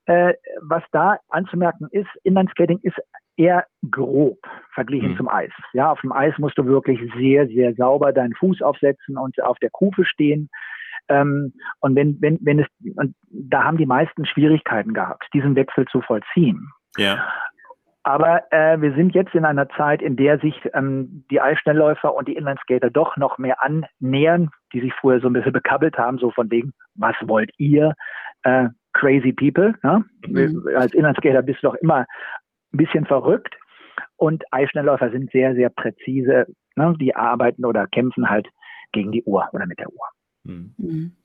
Äh, 0.06 0.34
was 0.62 0.84
da 0.91 1.17
anzumerken 1.30 1.88
ist, 1.91 2.10
Inlineskating 2.23 2.80
ist 2.84 2.97
eher 3.38 3.65
grob 3.89 4.39
verglichen 4.73 5.12
mhm. 5.12 5.17
zum 5.17 5.30
Eis. 5.30 5.52
Ja, 5.73 5.91
auf 5.91 6.02
dem 6.02 6.12
Eis 6.12 6.38
musst 6.38 6.58
du 6.58 6.65
wirklich 6.65 6.99
sehr, 7.17 7.47
sehr 7.47 7.73
sauber 7.75 8.12
deinen 8.12 8.34
Fuß 8.36 8.62
aufsetzen 8.62 9.17
und 9.17 9.41
auf 9.41 9.58
der 9.60 9.69
Kufe 9.69 10.06
stehen. 10.06 10.49
Ähm, 11.08 11.54
und 11.80 11.95
wenn, 11.95 12.21
wenn, 12.21 12.38
wenn 12.41 12.60
es, 12.60 12.67
und 12.95 13.15
da 13.30 13.63
haben 13.63 13.78
die 13.78 13.86
meisten 13.86 14.25
Schwierigkeiten 14.25 14.93
gehabt, 14.93 15.28
diesen 15.34 15.56
Wechsel 15.56 15.86
zu 15.86 16.02
vollziehen. 16.02 16.67
Ja. 16.97 17.32
Aber 18.04 18.44
äh, 18.52 18.80
wir 18.82 18.94
sind 18.96 19.14
jetzt 19.14 19.36
in 19.36 19.46
einer 19.46 19.68
Zeit, 19.70 20.02
in 20.02 20.16
der 20.16 20.40
sich 20.40 20.56
ähm, 20.74 21.26
die 21.30 21.42
Eisschnellläufer 21.42 22.14
und 22.14 22.28
die 22.28 22.36
Inlineskater 22.36 22.90
doch 22.90 23.18
noch 23.18 23.38
mehr 23.38 23.58
annähern, 23.62 24.50
die 24.74 24.82
sich 24.82 24.94
vorher 24.94 25.20
so 25.20 25.28
ein 25.28 25.34
bisschen 25.34 25.54
bekabbelt 25.54 25.98
haben, 25.98 26.18
so 26.18 26.32
von 26.32 26.50
wegen, 26.50 26.74
was 26.96 27.16
wollt 27.22 27.52
ihr, 27.58 27.94
äh, 28.44 28.70
crazy 28.94 29.34
people. 29.34 29.76
Ne? 29.84 30.06
Mhm. 30.28 30.68
Als 30.76 30.94
Inlineskater 30.94 31.42
bist 31.42 31.62
du 31.62 31.68
doch 31.68 31.76
immer 31.76 32.06
ein 32.74 32.78
bisschen 32.78 33.06
verrückt. 33.06 33.56
Und 34.16 34.44
Eisschnellläufer 34.52 35.12
sind 35.12 35.32
sehr, 35.32 35.54
sehr 35.56 35.70
präzise. 35.70 36.46
Ne? 36.76 36.96
Die 37.00 37.16
arbeiten 37.16 37.66
oder 37.66 37.88
kämpfen 37.88 38.30
halt 38.30 38.48
gegen 38.92 39.12
die 39.12 39.24
Uhr 39.24 39.48
oder 39.52 39.66
mit 39.66 39.80
der 39.80 39.90
Uhr. 39.90 40.08
Mhm. 40.46 41.16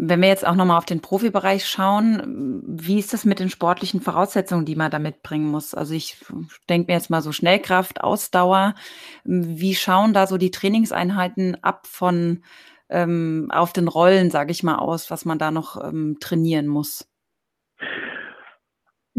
Wenn 0.00 0.22
wir 0.22 0.28
jetzt 0.28 0.46
auch 0.46 0.54
nochmal 0.54 0.78
auf 0.78 0.84
den 0.84 1.00
Profibereich 1.00 1.66
schauen, 1.66 2.62
wie 2.64 3.00
ist 3.00 3.12
das 3.12 3.24
mit 3.24 3.40
den 3.40 3.50
sportlichen 3.50 4.00
Voraussetzungen, 4.00 4.64
die 4.64 4.76
man 4.76 4.92
da 4.92 5.00
mitbringen 5.00 5.50
muss? 5.50 5.74
Also 5.74 5.92
ich 5.92 6.24
denke 6.68 6.86
mir 6.92 6.96
jetzt 6.96 7.10
mal 7.10 7.20
so 7.20 7.32
Schnellkraft, 7.32 8.00
Ausdauer. 8.00 8.76
Wie 9.24 9.74
schauen 9.74 10.12
da 10.12 10.28
so 10.28 10.36
die 10.36 10.52
Trainingseinheiten 10.52 11.62
ab 11.64 11.88
von 11.88 12.44
ähm, 12.88 13.48
auf 13.52 13.72
den 13.72 13.88
Rollen, 13.88 14.30
sage 14.30 14.52
ich 14.52 14.62
mal, 14.62 14.76
aus, 14.76 15.10
was 15.10 15.24
man 15.24 15.40
da 15.40 15.50
noch 15.50 15.82
ähm, 15.82 16.18
trainieren 16.20 16.68
muss? 16.68 17.08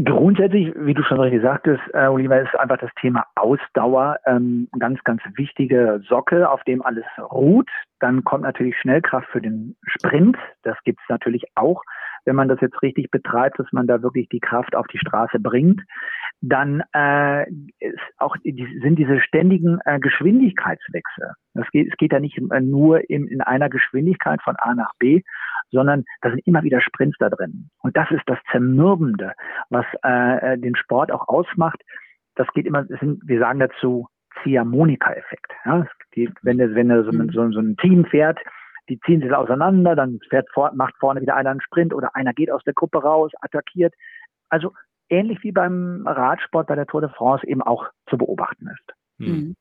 Grundsätzlich, 0.02 0.73
wie 0.78 0.93
du 0.93 1.04
schon 1.04 1.19
richtig 1.19 1.41
sagtest, 1.41 1.82
äh, 1.93 2.08
Oliver, 2.08 2.39
ist 2.39 2.56
einfach 2.58 2.78
das 2.78 2.91
Thema 3.02 3.25
Ausdauer 3.36 4.17
ähm, 4.25 4.69
ganz, 4.80 5.04
ganz 5.04 5.21
wichtige 5.36 6.02
Socke, 6.08 6.49
auf 6.49 6.63
dem 6.63 6.82
alles 6.82 7.06
ruht. 7.32 7.69
Dann 7.99 8.23
kommt 8.23 8.43
natürlich 8.43 8.78
Schnellkraft 8.78 9.28
für 9.30 9.41
den 9.41 9.75
Sprint. 9.86 10.38
Das 10.63 10.78
gibt's 10.86 11.04
natürlich 11.10 11.43
auch, 11.56 11.84
wenn 12.25 12.36
man 12.36 12.47
das 12.47 12.62
jetzt 12.62 12.82
richtig 12.82 13.12
betreibt, 13.12 13.60
dass 13.60 13.71
man 13.71 13.88
da 13.88 14.01
wirklich 14.01 14.29
die 14.29 14.39
Kraft 14.39 14.75
auf 14.75 14.88
die 14.88 14.97
Straße 14.97 15.39
bringt. 15.39 15.82
Dann 16.41 16.84
äh, 16.93 17.49
ist 17.79 17.99
auch 18.17 18.36
die, 18.43 18.79
sind 18.82 18.97
diese 18.97 19.19
ständigen 19.21 19.79
äh, 19.86 19.99
Geschwindigkeitswechsel. 19.99 21.34
Es 21.55 21.69
geht, 21.71 21.91
es 21.91 21.97
geht 21.97 22.13
ja 22.13 22.19
nicht 22.19 22.39
nur 22.39 23.10
in, 23.10 23.27
in 23.27 23.41
einer 23.41 23.69
Geschwindigkeit 23.69 24.41
von 24.41 24.55
A 24.58 24.73
nach 24.73 24.93
B, 24.99 25.21
sondern 25.71 26.05
da 26.21 26.29
sind 26.29 26.45
immer 26.47 26.63
wieder 26.63 26.82
Sprints 26.82 27.17
da 27.19 27.29
drin. 27.29 27.69
Und 27.82 27.97
das 27.97 28.10
ist 28.12 28.23
das 28.25 28.39
Zermürbende, 28.51 29.34
was 29.69 29.86
äh, 30.03 30.58
den 30.58 30.75
Sport 30.75 31.12
auch 31.12 31.27
ausmacht. 31.27 31.82
Das 32.36 32.47
geht 32.53 32.65
immer, 32.65 32.86
sind, 32.86 33.21
wir 33.25 33.39
sagen 33.39 33.60
dazu 33.60 34.08
Ziehharmonika-Effekt. 34.43 35.51
Ja? 35.65 35.86
wenn 36.41 36.60
wenn 36.60 37.03
so, 37.03 37.12
mhm. 37.12 37.29
so, 37.32 37.51
so 37.51 37.60
ein 37.60 37.77
Team 37.77 38.05
fährt, 38.05 38.39
die 38.89 38.99
ziehen 39.02 39.21
sich 39.21 39.34
auseinander, 39.34 39.95
dann 39.95 40.19
fährt 40.30 40.49
vor, 40.54 40.71
macht 40.73 40.95
vorne 40.99 41.21
wieder 41.21 41.36
einer 41.36 41.52
einen 41.52 41.62
Sprint 41.62 41.93
oder 41.93 42.15
einer 42.15 42.34
geht 42.34 42.52
aus 42.52 42.63
der 42.63 42.73
Gruppe 42.73 43.02
raus, 43.02 43.32
attackiert. 43.41 43.93
Also 44.49 44.73
ähnlich 45.10 45.39
wie 45.43 45.52
beim 45.52 46.06
Radsport 46.06 46.67
bei 46.67 46.75
der 46.75 46.88
Tour 46.88 47.02
de 47.02 47.10
France 47.10 47.45
eben 47.47 47.62
auch 47.62 47.88
zu 48.10 48.17
beobachten 48.17 48.67
ist. 48.67 48.95
Mhm. 49.17 49.56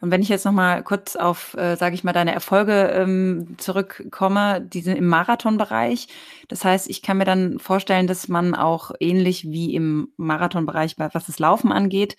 Und 0.00 0.10
wenn 0.10 0.20
ich 0.20 0.28
jetzt 0.28 0.44
noch 0.44 0.52
mal 0.52 0.82
kurz 0.82 1.16
auf, 1.16 1.54
äh, 1.54 1.76
sage 1.76 1.94
ich 1.94 2.04
mal, 2.04 2.12
deine 2.12 2.34
Erfolge 2.34 2.90
ähm, 2.90 3.54
zurückkomme, 3.56 4.60
die 4.60 4.82
sind 4.82 4.96
im 4.96 5.06
Marathonbereich. 5.06 6.08
Das 6.48 6.64
heißt, 6.64 6.90
ich 6.90 7.00
kann 7.00 7.16
mir 7.16 7.24
dann 7.24 7.58
vorstellen, 7.58 8.06
dass 8.06 8.28
man 8.28 8.54
auch 8.54 8.90
ähnlich 9.00 9.44
wie 9.44 9.74
im 9.74 10.12
Marathonbereich, 10.18 10.96
was 10.98 11.26
das 11.26 11.38
Laufen 11.38 11.72
angeht, 11.72 12.16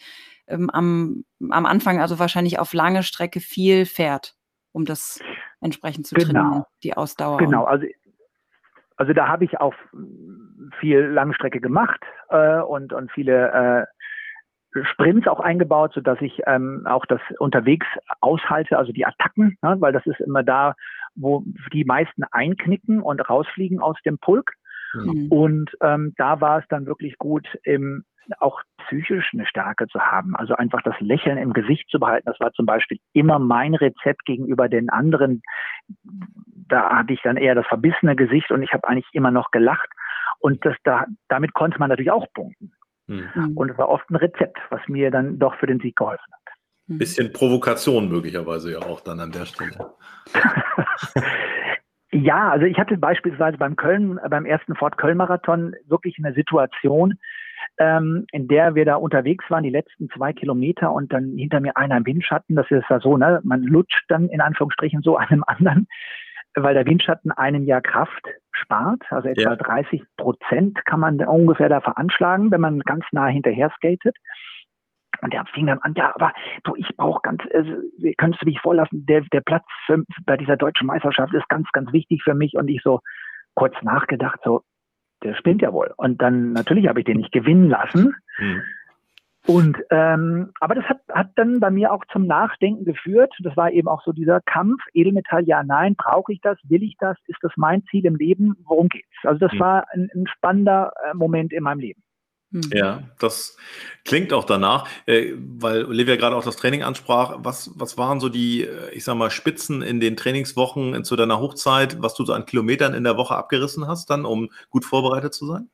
ähm, 0.48 0.70
am, 0.72 1.26
am 1.50 1.66
Anfang 1.66 2.02
also 2.02 2.18
wahrscheinlich 2.18 2.58
auf 2.60 2.74
lange 2.74 3.04
Strecke 3.04 3.40
viel 3.40 3.86
fährt, 3.86 4.36
um 4.72 4.86
das 4.86 5.20
entsprechend 5.62 6.08
zu 6.08 6.16
genau. 6.16 6.32
trainieren, 6.32 6.64
die 6.84 6.96
Ausdauer. 6.96 7.38
Genau, 7.38 7.64
also 7.64 7.86
also 8.98 9.14
da 9.14 9.28
habe 9.28 9.44
ich 9.44 9.60
auch 9.60 9.74
viel 10.80 11.00
Langstrecke 11.00 11.60
gemacht 11.60 12.00
äh, 12.30 12.60
und, 12.60 12.94
und 12.94 13.12
viele 13.12 13.52
äh, 14.74 14.84
Sprints 14.92 15.28
auch 15.28 15.40
eingebaut, 15.40 15.94
so 15.94 16.02
dass 16.02 16.20
ich 16.22 16.42
ähm, 16.48 16.84
auch 16.86 17.06
das 17.06 17.22
unterwegs 17.40 17.88
aushalte, 18.22 18.78
also 18.78 18.92
die 18.92 19.06
Attacken, 19.06 19.58
ne, 19.62 19.76
weil 19.80 19.94
das 19.94 20.06
ist 20.06 20.20
immer 20.20 20.44
da, 20.44 20.76
wo 21.16 21.44
die 21.72 21.86
meisten 21.86 22.24
einknicken 22.32 23.02
und 23.02 23.30
rausfliegen 23.30 23.80
aus 23.80 23.98
dem 24.06 24.18
Pulk. 24.18 24.54
Mhm. 24.94 25.28
Und 25.30 25.72
ähm, 25.82 26.14
da 26.18 26.42
war 26.42 26.60
es 26.60 26.66
dann 26.70 26.86
wirklich 26.86 27.18
gut, 27.18 27.48
im, 27.64 28.04
auch 28.40 28.62
psychisch 28.86 29.32
eine 29.34 29.46
Stärke 29.46 29.88
zu 29.88 30.00
haben. 30.00 30.36
Also 30.36 30.56
einfach 30.56 30.82
das 30.84 30.96
Lächeln 31.00 31.38
im 31.38 31.54
Gesicht 31.54 31.90
zu 31.90 32.00
behalten. 32.00 32.26
Das 32.28 32.40
war 32.40 32.52
zum 32.54 32.66
Beispiel 32.66 33.00
immer 33.14 33.40
mein 33.40 33.76
Rezept 33.76 34.26
gegenüber 34.26 34.70
den 34.70 34.90
anderen. 34.90 35.42
Da 36.68 36.98
hatte 36.98 37.14
ich 37.14 37.22
dann 37.24 37.38
eher 37.38 37.56
das 37.56 37.66
verbissene 37.68 38.16
Gesicht 38.16 38.52
und 38.52 38.64
ich 38.64 38.74
habe 38.74 38.88
eigentlich 38.88 39.10
immer 39.14 39.32
noch 39.32 39.52
gelacht. 39.52 39.90
Und 40.40 40.66
das 40.66 40.76
da, 40.84 41.06
damit 41.28 41.54
konnte 41.54 41.80
man 41.80 41.90
natürlich 41.90 42.12
auch 42.12 42.28
punkten. 42.34 42.72
Mhm. 43.08 43.54
Und 43.56 43.72
es 43.72 43.78
war 43.78 43.90
oft 43.90 44.10
ein 44.10 44.16
Rezept, 44.16 44.60
was 44.70 44.82
mir 44.88 45.12
dann 45.12 45.40
doch 45.40 45.56
für 45.56 45.68
den 45.68 45.80
Sieg 45.80 45.96
geholfen 45.96 46.26
hat. 46.32 46.54
Ein 46.88 47.00
bisschen 47.00 47.34
Provokation 47.34 48.10
möglicherweise 48.10 48.74
ja 48.74 48.80
auch 48.80 49.02
dann 49.02 49.20
an 49.20 49.32
der 49.32 49.46
Stelle. 49.46 49.94
ja, 52.16 52.50
also 52.50 52.66
ich 52.66 52.78
hatte 52.78 52.98
beispielsweise 52.98 53.58
beim 53.58 53.76
Köln, 53.76 54.20
beim 54.30 54.46
ersten 54.46 54.76
Fort 54.76 54.98
Köln 54.98 55.18
Marathon 55.18 55.76
wirklich 55.88 56.18
eine 56.18 56.34
Situation, 56.34 57.16
ähm, 57.78 58.26
in 58.32 58.48
der 58.48 58.76
wir 58.76 58.86
da 58.86 58.96
unterwegs 58.96 59.46
waren, 59.50 59.64
die 59.64 59.70
letzten 59.70 60.10
zwei 60.10 60.34
Kilometer 60.34 60.92
und 60.94 61.12
dann 61.12 61.38
hinter 61.38 61.60
mir 61.60 61.76
einer 61.76 61.98
im 61.98 62.06
Windschatten, 62.06 62.56
das 62.56 62.70
ist 62.72 62.90
ja 62.90 63.00
so, 63.00 63.18
ne, 63.18 63.42
man 63.44 63.64
lutscht 63.64 64.06
dann 64.08 64.30
in 64.30 64.42
Anführungsstrichen 64.42 65.02
so 65.02 65.18
einem 65.18 65.44
anderen 65.46 65.88
weil 66.56 66.74
der 66.74 66.86
Windschatten 66.86 67.32
einem 67.32 67.64
Jahr 67.66 67.82
Kraft 67.82 68.24
spart. 68.52 69.02
Also 69.10 69.28
etwa 69.28 69.42
ja. 69.42 69.56
30 69.56 70.02
Prozent 70.18 70.86
kann 70.86 71.00
man 71.00 71.20
ungefähr 71.20 71.70
da 71.70 71.82
veranschlagen, 71.82 72.52
wenn 72.52 72.62
man 72.62 72.80
ganz 72.80 73.06
nah 73.12 73.28
hinterher 73.28 73.72
skatet. 73.76 74.16
Und 75.22 75.34
der 75.34 75.46
fing 75.54 75.68
dann 75.68 75.80
an, 75.80 75.94
ja, 75.96 76.14
aber 76.16 76.34
du, 76.64 76.76
ich 76.76 76.88
brauche 76.98 77.22
ganz, 77.24 77.42
äh, 77.50 78.14
könntest 78.18 78.42
du 78.42 78.46
mich 78.46 78.60
vorlassen, 78.60 79.06
der, 79.06 79.22
der 79.32 79.42
Platz 79.42 79.66
für, 79.86 80.04
bei 80.26 80.38
dieser 80.38 80.58
deutschen 80.58 80.88
Meisterschaft 80.88 81.34
ist 81.34 81.48
ganz, 81.50 81.68
ganz 81.72 81.92
wichtig 81.92 82.22
für 82.24 82.34
mich. 82.34 82.56
Und 82.56 82.68
ich 82.68 82.82
so 82.84 83.00
kurz 83.56 83.76
nachgedacht, 83.82 84.40
so, 84.44 84.62
der 85.24 85.36
spinnt 85.36 85.62
ja 85.62 85.74
wohl. 85.74 85.94
Und 85.98 86.22
dann, 86.22 86.54
natürlich 86.54 86.88
habe 86.88 87.00
ich 87.00 87.06
den 87.06 87.18
nicht 87.18 87.32
gewinnen 87.32 87.70
lassen. 87.70 88.16
Mhm. 88.38 88.62
Und 89.48 89.78
ähm, 89.92 90.52
aber 90.60 90.74
das 90.74 90.86
hat, 90.86 91.02
hat 91.12 91.30
dann 91.36 91.60
bei 91.60 91.70
mir 91.70 91.94
auch 91.94 92.04
zum 92.12 92.26
Nachdenken 92.26 92.84
geführt. 92.84 93.32
Das 93.44 93.56
war 93.56 93.72
eben 93.72 93.88
auch 93.88 94.04
so 94.04 94.12
dieser 94.12 94.42
Kampf, 94.42 94.82
Edelmetall, 94.94 95.44
ja, 95.46 95.64
nein, 95.64 95.96
brauche 95.96 96.34
ich 96.34 96.42
das, 96.42 96.58
will 96.68 96.82
ich 96.82 96.96
das, 97.00 97.16
ist 97.28 97.38
das 97.42 97.52
mein 97.56 97.84
Ziel 97.86 98.06
im 98.06 98.16
Leben, 98.16 98.56
worum 98.64 98.90
geht's? 98.90 99.08
Also 99.24 99.40
das 99.40 99.54
mhm. 99.54 99.60
war 99.60 99.86
ein, 99.92 100.10
ein 100.16 100.26
spannender 100.28 100.94
äh, 101.06 101.14
Moment 101.14 101.54
in 101.54 101.62
meinem 101.62 101.80
Leben. 101.80 102.02
Hm. 102.56 102.62
Ja, 102.72 103.00
das 103.20 103.58
klingt 104.06 104.32
auch 104.32 104.46
danach, 104.46 104.88
äh, 105.08 105.34
weil 105.36 105.84
Olivia 105.84 106.16
gerade 106.16 106.38
auch 106.38 106.46
das 106.46 106.56
Training 106.56 106.84
ansprach. 106.84 107.36
Was, 107.40 107.78
was 107.78 107.98
waren 107.98 108.22
so 108.22 108.30
die, 108.30 108.62
äh, 108.62 108.92
ich 108.94 109.04
sag 109.04 109.16
mal, 109.16 109.30
Spitzen 109.30 109.82
in 109.82 110.00
den 110.00 110.16
Trainingswochen 110.16 111.04
zu 111.04 111.18
deiner 111.18 111.42
Hochzeit, 111.42 112.02
was 112.02 112.16
du 112.16 112.24
so 112.24 112.32
an 112.32 112.46
Kilometern 112.46 112.94
in 112.94 113.04
der 113.04 113.18
Woche 113.18 113.36
abgerissen 113.36 113.90
hast, 113.90 114.10
dann, 114.10 114.24
um 114.24 114.50
gut 114.70 114.86
vorbereitet 114.86 115.34
zu 115.34 115.46
sein? 115.48 115.68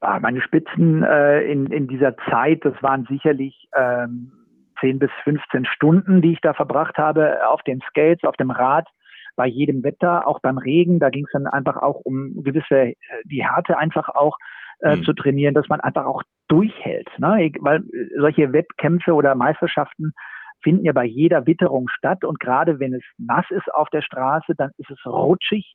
Ah, 0.00 0.20
meine 0.20 0.40
Spitzen 0.42 1.02
äh, 1.02 1.40
in, 1.40 1.66
in 1.72 1.88
dieser 1.88 2.16
Zeit, 2.30 2.64
das 2.64 2.80
waren 2.80 3.04
sicherlich 3.10 3.68
ähm, 3.74 4.30
10 4.78 5.00
bis 5.00 5.10
15 5.24 5.64
Stunden, 5.64 6.22
die 6.22 6.34
ich 6.34 6.40
da 6.40 6.54
verbracht 6.54 6.98
habe 6.98 7.48
auf 7.48 7.64
den 7.64 7.80
Skates, 7.90 8.22
auf 8.22 8.36
dem 8.36 8.52
Rad, 8.52 8.86
bei 9.34 9.48
jedem 9.48 9.82
Wetter, 9.82 10.28
auch 10.28 10.38
beim 10.38 10.58
Regen. 10.58 11.00
Da 11.00 11.10
ging 11.10 11.24
es 11.24 11.32
dann 11.32 11.48
einfach 11.48 11.78
auch 11.78 12.00
um 12.04 12.44
gewisse, 12.44 12.76
äh, 12.76 12.94
die 13.24 13.42
Härte 13.42 13.76
einfach 13.76 14.08
auch 14.10 14.36
äh, 14.80 14.96
mhm. 14.96 15.04
zu 15.04 15.12
trainieren, 15.12 15.54
dass 15.54 15.68
man 15.68 15.80
einfach 15.80 16.06
auch 16.06 16.22
durchhält. 16.48 17.08
Ne? 17.18 17.52
Weil 17.60 17.80
äh, 17.80 18.18
solche 18.18 18.52
Wettkämpfe 18.52 19.12
oder 19.12 19.34
Meisterschaften 19.34 20.12
finden 20.62 20.84
ja 20.84 20.92
bei 20.92 21.04
jeder 21.04 21.46
Witterung 21.46 21.88
statt. 21.88 22.24
Und 22.24 22.40
gerade 22.40 22.80
wenn 22.80 22.94
es 22.94 23.04
nass 23.18 23.46
ist 23.50 23.72
auf 23.72 23.88
der 23.90 24.02
Straße, 24.02 24.54
dann 24.56 24.70
ist 24.78 24.90
es 24.90 24.98
rutschig. 25.06 25.74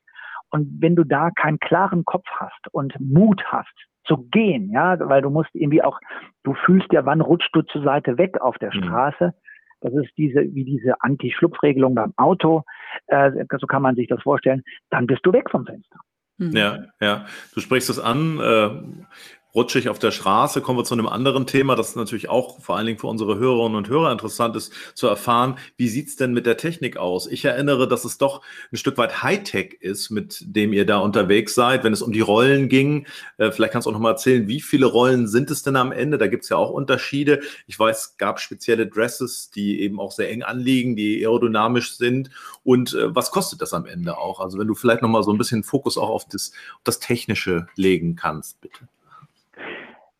Und 0.50 0.68
wenn 0.80 0.94
du 0.94 1.04
da 1.04 1.30
keinen 1.30 1.58
klaren 1.58 2.04
Kopf 2.04 2.26
hast 2.38 2.68
und 2.72 2.94
Mut 3.00 3.42
hast, 3.46 3.74
zu 4.06 4.18
gehen, 4.30 4.70
ja, 4.70 4.98
weil 5.08 5.22
du 5.22 5.30
musst 5.30 5.50
irgendwie 5.54 5.82
auch, 5.82 5.98
du 6.42 6.54
fühlst 6.54 6.92
ja, 6.92 7.06
wann 7.06 7.20
rutscht 7.20 7.54
du 7.54 7.62
zur 7.62 7.82
Seite 7.82 8.18
weg 8.18 8.40
auf 8.40 8.58
der 8.58 8.74
mhm. 8.74 8.84
Straße. 8.84 9.34
Das 9.80 9.92
ist 9.94 10.10
diese, 10.16 10.40
wie 10.54 10.64
diese 10.64 10.94
Anti-Schlupfregelung 11.00 11.94
beim 11.94 12.12
Auto. 12.16 12.62
Äh, 13.06 13.32
so 13.58 13.66
kann 13.66 13.82
man 13.82 13.96
sich 13.96 14.08
das 14.08 14.22
vorstellen. 14.22 14.62
Dann 14.90 15.06
bist 15.06 15.24
du 15.24 15.32
weg 15.32 15.50
vom 15.50 15.66
Fenster. 15.66 15.98
Mhm. 16.38 16.56
Ja, 16.56 16.84
ja. 17.00 17.26
Du 17.54 17.60
sprichst 17.60 17.90
es 17.90 17.98
an. 17.98 19.06
Rutschig 19.54 19.88
auf 19.88 20.00
der 20.00 20.10
Straße. 20.10 20.60
Kommen 20.60 20.78
wir 20.78 20.84
zu 20.84 20.94
einem 20.94 21.06
anderen 21.06 21.46
Thema, 21.46 21.76
das 21.76 21.94
natürlich 21.94 22.28
auch 22.28 22.60
vor 22.60 22.76
allen 22.76 22.86
Dingen 22.86 22.98
für 22.98 23.06
unsere 23.06 23.38
Hörerinnen 23.38 23.76
und 23.76 23.88
Hörer 23.88 24.10
interessant 24.10 24.56
ist, 24.56 24.72
zu 24.94 25.06
erfahren, 25.06 25.58
wie 25.76 25.88
sieht's 25.88 26.16
denn 26.16 26.32
mit 26.32 26.44
der 26.44 26.56
Technik 26.56 26.96
aus? 26.96 27.28
Ich 27.28 27.44
erinnere, 27.44 27.86
dass 27.86 28.04
es 28.04 28.18
doch 28.18 28.42
ein 28.72 28.76
Stück 28.76 28.98
weit 28.98 29.22
Hightech 29.22 29.74
ist, 29.80 30.10
mit 30.10 30.42
dem 30.44 30.72
ihr 30.72 30.84
da 30.86 30.98
unterwegs 30.98 31.54
seid, 31.54 31.84
wenn 31.84 31.92
es 31.92 32.02
um 32.02 32.12
die 32.12 32.20
Rollen 32.20 32.68
ging. 32.68 33.06
Äh, 33.38 33.52
vielleicht 33.52 33.72
kannst 33.72 33.86
du 33.86 33.90
auch 33.90 33.94
noch 33.94 34.00
mal 34.00 34.10
erzählen, 34.10 34.48
wie 34.48 34.60
viele 34.60 34.86
Rollen 34.86 35.28
sind 35.28 35.50
es 35.52 35.62
denn 35.62 35.76
am 35.76 35.92
Ende? 35.92 36.18
Da 36.18 36.26
gibt's 36.26 36.48
ja 36.48 36.56
auch 36.56 36.70
Unterschiede. 36.70 37.40
Ich 37.68 37.78
weiß, 37.78 37.98
es 38.00 38.16
gab 38.16 38.40
spezielle 38.40 38.88
Dresses, 38.88 39.50
die 39.50 39.80
eben 39.80 40.00
auch 40.00 40.10
sehr 40.10 40.30
eng 40.30 40.42
anliegen, 40.42 40.96
die 40.96 41.24
aerodynamisch 41.24 41.96
sind. 41.96 42.30
Und 42.64 42.94
äh, 42.94 43.14
was 43.14 43.30
kostet 43.30 43.62
das 43.62 43.72
am 43.72 43.86
Ende 43.86 44.18
auch? 44.18 44.40
Also 44.40 44.58
wenn 44.58 44.66
du 44.66 44.74
vielleicht 44.74 45.02
noch 45.02 45.08
mal 45.08 45.22
so 45.22 45.32
ein 45.32 45.38
bisschen 45.38 45.62
Fokus 45.62 45.96
auch 45.96 46.10
auf 46.10 46.26
das, 46.26 46.50
auf 46.74 46.82
das 46.82 46.98
Technische 46.98 47.68
legen 47.76 48.16
kannst, 48.16 48.60
bitte. 48.60 48.88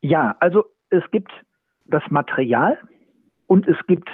Ja, 0.05 0.37
also 0.39 0.67
es 0.91 1.03
gibt 1.13 1.33
das 1.87 2.03
Material 2.11 2.79
und 3.47 3.67
es 3.67 3.79
gibt 3.87 4.11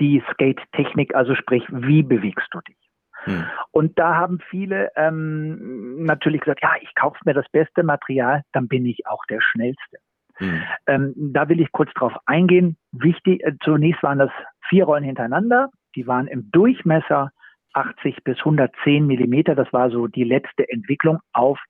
die 0.00 0.20
Skate-Technik, 0.32 1.14
also 1.14 1.36
sprich, 1.36 1.62
wie 1.70 2.02
bewegst 2.02 2.48
du 2.50 2.58
dich? 2.62 2.76
Hm. 3.22 3.44
Und 3.70 3.96
da 3.96 4.16
haben 4.16 4.40
viele 4.50 4.90
ähm, 4.96 6.02
natürlich 6.02 6.40
gesagt, 6.40 6.64
ja, 6.64 6.72
ich 6.80 6.92
kaufe 6.96 7.16
mir 7.24 7.34
das 7.34 7.48
beste 7.52 7.84
Material, 7.84 8.42
dann 8.52 8.66
bin 8.66 8.84
ich 8.84 9.06
auch 9.06 9.24
der 9.26 9.40
Schnellste. 9.40 9.98
Hm. 10.34 10.62
Ähm, 10.88 11.14
da 11.16 11.48
will 11.48 11.60
ich 11.60 11.70
kurz 11.70 11.92
drauf 11.94 12.14
eingehen. 12.26 12.76
Wichtig, 12.90 13.44
äh, 13.44 13.52
zunächst 13.62 14.02
waren 14.02 14.18
das 14.18 14.32
vier 14.68 14.84
Rollen 14.84 15.04
hintereinander, 15.04 15.70
die 15.94 16.08
waren 16.08 16.26
im 16.26 16.50
Durchmesser 16.50 17.30
80 17.74 18.24
bis 18.24 18.36
110 18.38 19.06
Millimeter. 19.06 19.54
Das 19.54 19.72
war 19.72 19.90
so 19.90 20.08
die 20.08 20.24
letzte 20.24 20.68
Entwicklung 20.68 21.20
auf 21.32 21.60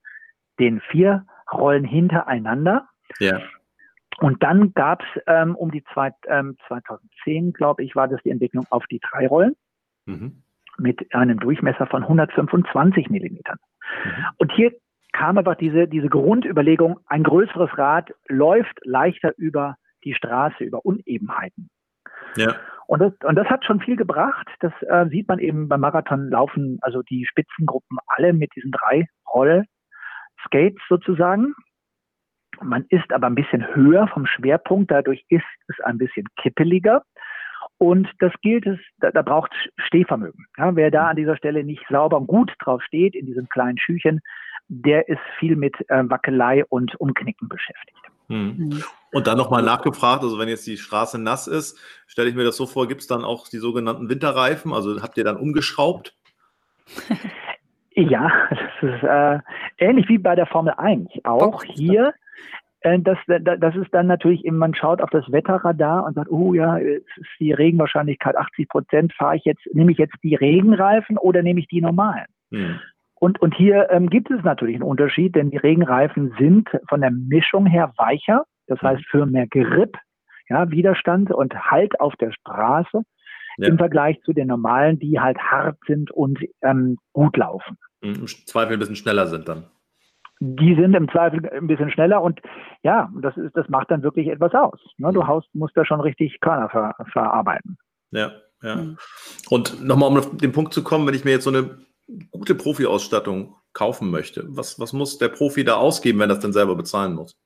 den 0.59 0.81
vier 0.81 1.27
Rollen 1.53 1.85
hintereinander. 1.85 2.89
Ja. 3.19 3.41
Und 4.19 4.43
dann 4.43 4.75
gab 4.75 5.03
es 5.03 5.23
ähm, 5.27 5.57
um 5.57 5.71
die 5.71 5.83
zwei, 5.95 6.13
ähm, 6.29 6.57
2010, 6.69 7.53
glaube 7.53 7.83
ich, 7.83 7.97
war 7.97 8.07
das 8.07 8.21
die 8.23 8.31
Entwicklung 8.31 8.67
auf 8.71 8.85
die 8.87 9.01
drei 9.01 9.27
Rollen 9.27 9.57
mhm. 10.05 10.43
mit 10.79 11.15
einem 11.15 11.39
Durchmesser 11.39 11.87
von 11.87 12.03
125 12.03 13.09
Millimetern. 13.09 13.59
Mhm. 14.05 14.25
Und 14.37 14.53
hier 14.53 14.73
kam 15.13 15.39
aber 15.39 15.55
diese, 15.55 15.89
diese 15.89 16.09
Grundüberlegung, 16.09 17.01
ein 17.07 17.23
größeres 17.23 17.77
Rad 17.79 18.13
läuft 18.29 18.79
leichter 18.85 19.33
über 19.39 19.77
die 20.05 20.15
Straße, 20.15 20.65
über 20.65 20.85
Unebenheiten. 20.85 21.71
Ja. 22.37 22.55
Und 22.87 23.01
das, 23.01 23.13
und 23.25 23.37
das 23.37 23.47
hat 23.49 23.65
schon 23.65 23.81
viel 23.81 23.97
gebracht. 23.97 24.49
Das 24.61 24.73
äh, 24.83 25.07
sieht 25.09 25.29
man 25.29 25.39
eben 25.39 25.69
beim 25.69 25.81
Marathon 25.81 26.29
laufen, 26.29 26.79
also 26.83 27.03
die 27.03 27.25
Spitzengruppen 27.27 27.99
alle 28.07 28.33
mit 28.33 28.55
diesen 28.55 28.73
drei 28.73 29.07
Roll-Skates 29.33 30.83
sozusagen. 30.89 31.55
Man 32.63 32.85
ist 32.89 33.13
aber 33.13 33.27
ein 33.27 33.35
bisschen 33.35 33.67
höher 33.75 34.09
vom 34.09 34.27
Schwerpunkt, 34.27 34.91
dadurch 34.91 35.25
ist 35.29 35.45
es 35.69 35.81
ein 35.81 35.99
bisschen 35.99 36.27
kippeliger. 36.37 37.03
Und 37.79 38.09
das 38.19 38.33
gilt 38.43 38.67
es, 38.67 38.79
da, 38.99 39.11
da 39.11 39.23
braucht 39.23 39.53
Stehvermögen. 39.87 40.47
Ja, 40.59 40.77
wer 40.77 40.91
da 40.91 41.09
an 41.09 41.17
dieser 41.17 41.37
Stelle 41.37 41.65
nicht 41.65 41.83
sauber 41.89 42.19
und 42.19 42.27
gut 42.27 42.53
drauf 42.63 42.83
steht, 42.83 43.15
in 43.15 43.25
diesem 43.25 43.49
kleinen 43.49 43.79
Schüchen, 43.79 44.21
der 44.69 45.09
ist 45.09 45.21
viel 45.39 45.57
mit 45.57 45.75
äh, 45.89 46.03
Wackelei 46.09 46.65
und 46.67 46.95
Umknicken 47.01 47.49
beschäftigt. 47.49 47.99
Hm. 48.29 48.55
Mhm. 48.57 48.85
Und 49.13 49.27
dann 49.27 49.39
nochmal 49.39 49.63
nachgefragt, 49.63 50.23
also 50.23 50.39
wenn 50.39 50.49
jetzt 50.49 50.67
die 50.67 50.77
Straße 50.77 51.19
nass 51.19 51.47
ist, 51.47 51.79
stelle 52.07 52.29
ich 52.29 52.35
mir 52.35 52.45
das 52.45 52.57
so 52.57 52.67
vor, 52.67 52.87
gibt 52.87 53.01
es 53.01 53.07
dann 53.07 53.25
auch 53.25 53.49
die 53.49 53.59
sogenannten 53.59 54.09
Winterreifen? 54.09 54.73
Also 54.73 55.03
habt 55.03 55.17
ihr 55.17 55.25
dann 55.25 55.37
umgeschraubt? 55.37 56.15
ja, 57.95 58.31
das 58.51 58.95
ist 58.95 59.03
äh, 59.03 59.39
ähnlich 59.79 60.09
wie 60.09 60.19
bei 60.19 60.37
der 60.37 60.47
Formel 60.47 60.75
1. 60.77 61.09
Auch 61.25 61.65
hier 61.65 62.15
das, 62.83 63.19
das 63.27 63.77
ist 63.77 63.93
dann 63.93 64.07
natürlich, 64.07 64.45
eben, 64.45 64.57
man 64.57 64.75
schaut 64.75 65.03
auf 65.03 65.11
das 65.11 65.31
Wetterradar 65.31 66.05
und 66.05 66.15
sagt, 66.15 66.31
oh 66.31 66.55
ja, 66.55 66.79
es 66.79 67.03
ist 67.17 67.29
die 67.39 67.53
Regenwahrscheinlichkeit 67.53 68.37
80 68.37 68.69
Prozent, 68.69 69.13
fahre 69.13 69.37
ich 69.37 69.45
jetzt, 69.45 69.63
nehme 69.73 69.93
ich 69.93 69.99
jetzt 69.99 70.17
die 70.23 70.35
Regenreifen 70.35 71.19
oder 71.19 71.43
nehme 71.43 71.61
ich 71.61 71.69
die 71.69 71.83
normalen? 71.83 72.27
Hm. 72.51 72.81
Und, 73.17 73.41
und 73.43 73.55
hier 73.55 73.91
ähm, 73.91 74.09
gibt 74.09 74.31
es 74.31 74.43
natürlich 74.45 74.77
einen 74.77 74.85
Unterschied, 74.85 75.35
denn 75.37 75.51
die 75.51 75.59
Regenreifen 75.59 76.35
sind 76.39 76.71
von 76.89 77.03
der 77.03 77.11
Mischung 77.11 77.67
her 77.67 77.93
weicher, 77.99 78.45
das 78.67 78.81
heißt 78.81 79.05
für 79.11 79.27
mehr 79.27 79.47
Grip, 79.47 79.99
ja, 80.49 80.71
Widerstand 80.71 81.31
und 81.31 81.55
Halt 81.71 82.01
auf 82.01 82.17
der 82.17 82.33
Straße 82.33 83.03
ja. 83.59 83.69
im 83.69 83.77
Vergleich 83.77 84.19
zu 84.23 84.33
den 84.33 84.49
normalen, 84.49 84.99
die 84.99 85.21
halt 85.21 85.39
hart 85.39 85.77
sind 85.87 86.11
und 86.11 86.39
ähm, 86.63 86.97
gut 87.13 87.37
laufen. 87.37 87.77
Hm, 88.03 88.15
Im 88.15 88.27
Zweifel 88.27 88.73
ein 88.73 88.79
bisschen 88.79 88.97
schneller 88.97 89.27
sind 89.27 89.49
dann 89.49 89.65
die 90.41 90.75
sind 90.75 90.95
im 90.95 91.09
Zweifel 91.11 91.49
ein 91.51 91.67
bisschen 91.67 91.91
schneller 91.91 92.23
und 92.23 92.41
ja, 92.83 93.13
das 93.21 93.37
ist, 93.37 93.55
das 93.55 93.69
macht 93.69 93.91
dann 93.91 94.03
wirklich 94.03 94.29
etwas 94.29 94.55
aus. 94.55 94.81
Ne? 94.97 95.13
Du 95.13 95.27
haust, 95.27 95.49
musst 95.55 95.77
da 95.77 95.85
schon 95.85 96.01
richtig 96.01 96.41
Körner 96.41 96.71
ver, 96.71 96.95
verarbeiten. 97.13 97.77
Ja, 98.11 98.33
ja. 98.63 98.77
Mhm. 98.77 98.97
Und 99.51 99.85
nochmal, 99.85 100.09
um 100.09 100.17
auf 100.17 100.37
den 100.37 100.53
Punkt 100.53 100.73
zu 100.73 100.83
kommen, 100.83 101.07
wenn 101.07 101.15
ich 101.15 101.25
mir 101.25 101.33
jetzt 101.33 101.45
so 101.45 101.51
eine 101.51 101.79
gute 102.31 102.55
Profi-Ausstattung 102.55 103.55
kaufen 103.75 104.11
möchte, 104.11 104.45
was, 104.49 104.81
was 104.81 104.93
muss 104.95 105.19
der 105.19 105.29
Profi 105.29 105.63
da 105.63 105.77
ausgeben, 105.77 106.19
wenn 106.19 106.31
er 106.31 106.35
das 106.35 106.43
denn 106.43 106.53
selber 106.55 106.75
bezahlen 106.75 107.15
muss? 107.15 107.37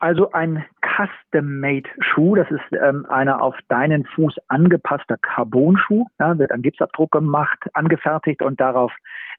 Also 0.00 0.32
ein 0.32 0.64
Custom-Made-Schuh, 0.80 2.34
das 2.34 2.50
ist 2.50 2.72
ähm, 2.72 3.04
einer 3.10 3.42
auf 3.42 3.54
deinen 3.68 4.06
Fuß 4.06 4.34
angepasster 4.48 5.18
Carbon-Schuh, 5.18 6.06
ja, 6.18 6.38
wird 6.38 6.52
ein 6.52 6.62
Gipsabdruck 6.62 7.12
gemacht, 7.12 7.58
angefertigt 7.74 8.40
und 8.40 8.58
darauf 8.60 8.92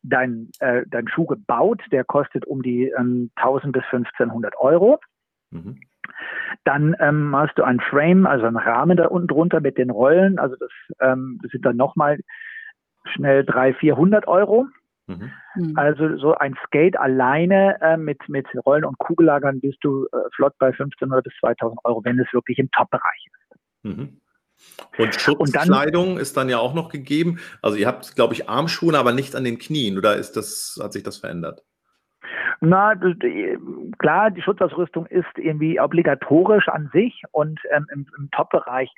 dein, 0.04 0.50
äh, 0.60 0.84
dein 0.88 1.08
Schuh 1.08 1.26
gebaut. 1.26 1.82
Der 1.92 2.04
kostet 2.04 2.46
um 2.46 2.62
die 2.62 2.94
ähm, 2.98 3.32
1000 3.38 3.74
bis 3.74 3.84
1500 3.86 4.56
Euro. 4.60 5.00
Mhm. 5.50 5.80
Dann 6.64 6.96
ähm, 7.00 7.36
hast 7.36 7.58
du 7.58 7.64
ein 7.64 7.80
Frame, 7.80 8.28
also 8.28 8.46
einen 8.46 8.58
Rahmen 8.58 8.98
da 8.98 9.08
unten 9.08 9.28
drunter 9.28 9.62
mit 9.62 9.80
den 9.80 9.90
Rollen. 9.90 10.38
Also 10.38 10.56
das, 10.58 10.72
ähm, 11.00 11.40
das 11.42 11.52
sind 11.52 11.66
dann 11.66 11.78
nochmal 11.78 12.20
schnell 13.06 13.44
300, 13.46 13.80
400 13.80 14.28
Euro. 14.28 14.68
Mhm. 15.18 15.32
mhm. 15.56 15.78
Also 15.78 16.18
so 16.18 16.36
ein 16.36 16.56
Skate 16.66 16.98
alleine 16.98 17.80
äh, 17.82 17.98
mit, 17.98 18.18
mit 18.28 18.48
Rollen 18.66 18.86
und 18.86 18.98
Kugellagern 18.98 19.60
bist 19.60 19.78
du 19.82 20.06
äh, 20.12 20.18
flott 20.36 20.54
bei 20.60 20.68
1500 20.68 21.24
bis 21.24 21.34
2000 21.40 21.80
Euro, 21.84 22.04
wenn 22.04 22.20
es 22.20 22.32
wirklich 22.34 22.58
im 22.60 22.70
Top-Bereich 22.72 23.26
ist. 23.26 23.60
Mhm. 23.84 24.18
Und 24.98 25.16
Schutzkleidung 25.16 26.10
und 26.10 26.16
dann, 26.16 26.22
ist 26.22 26.38
dann 26.38 26.50
ja 26.50 26.60
auch 26.60 26.74
noch 26.74 26.90
gegeben. 26.90 27.40
Also 27.62 27.78
ihr 27.78 27.88
habt, 27.88 28.16
glaube 28.16 28.34
ich, 28.34 28.48
Armschuhe, 28.48 28.98
aber 28.98 29.12
nicht 29.12 29.36
an 29.36 29.44
den 29.44 29.58
Knien. 29.58 29.98
Oder 29.98 30.16
ist 30.18 30.34
das, 30.34 30.80
hat 30.82 30.94
sich 30.94 31.04
das 31.04 31.18
verändert? 31.18 31.64
Na, 32.60 32.94
klar, 33.98 34.30
die 34.30 34.42
Schutzausrüstung 34.42 35.08
ist 35.08 35.38
irgendwie 35.38 35.80
obligatorisch 35.80 36.68
an 36.68 36.92
sich 36.94 37.24
und 37.32 37.60
ähm, 37.72 37.88
im, 37.92 38.06
im 38.18 38.30
Top-Bereich 38.30 38.92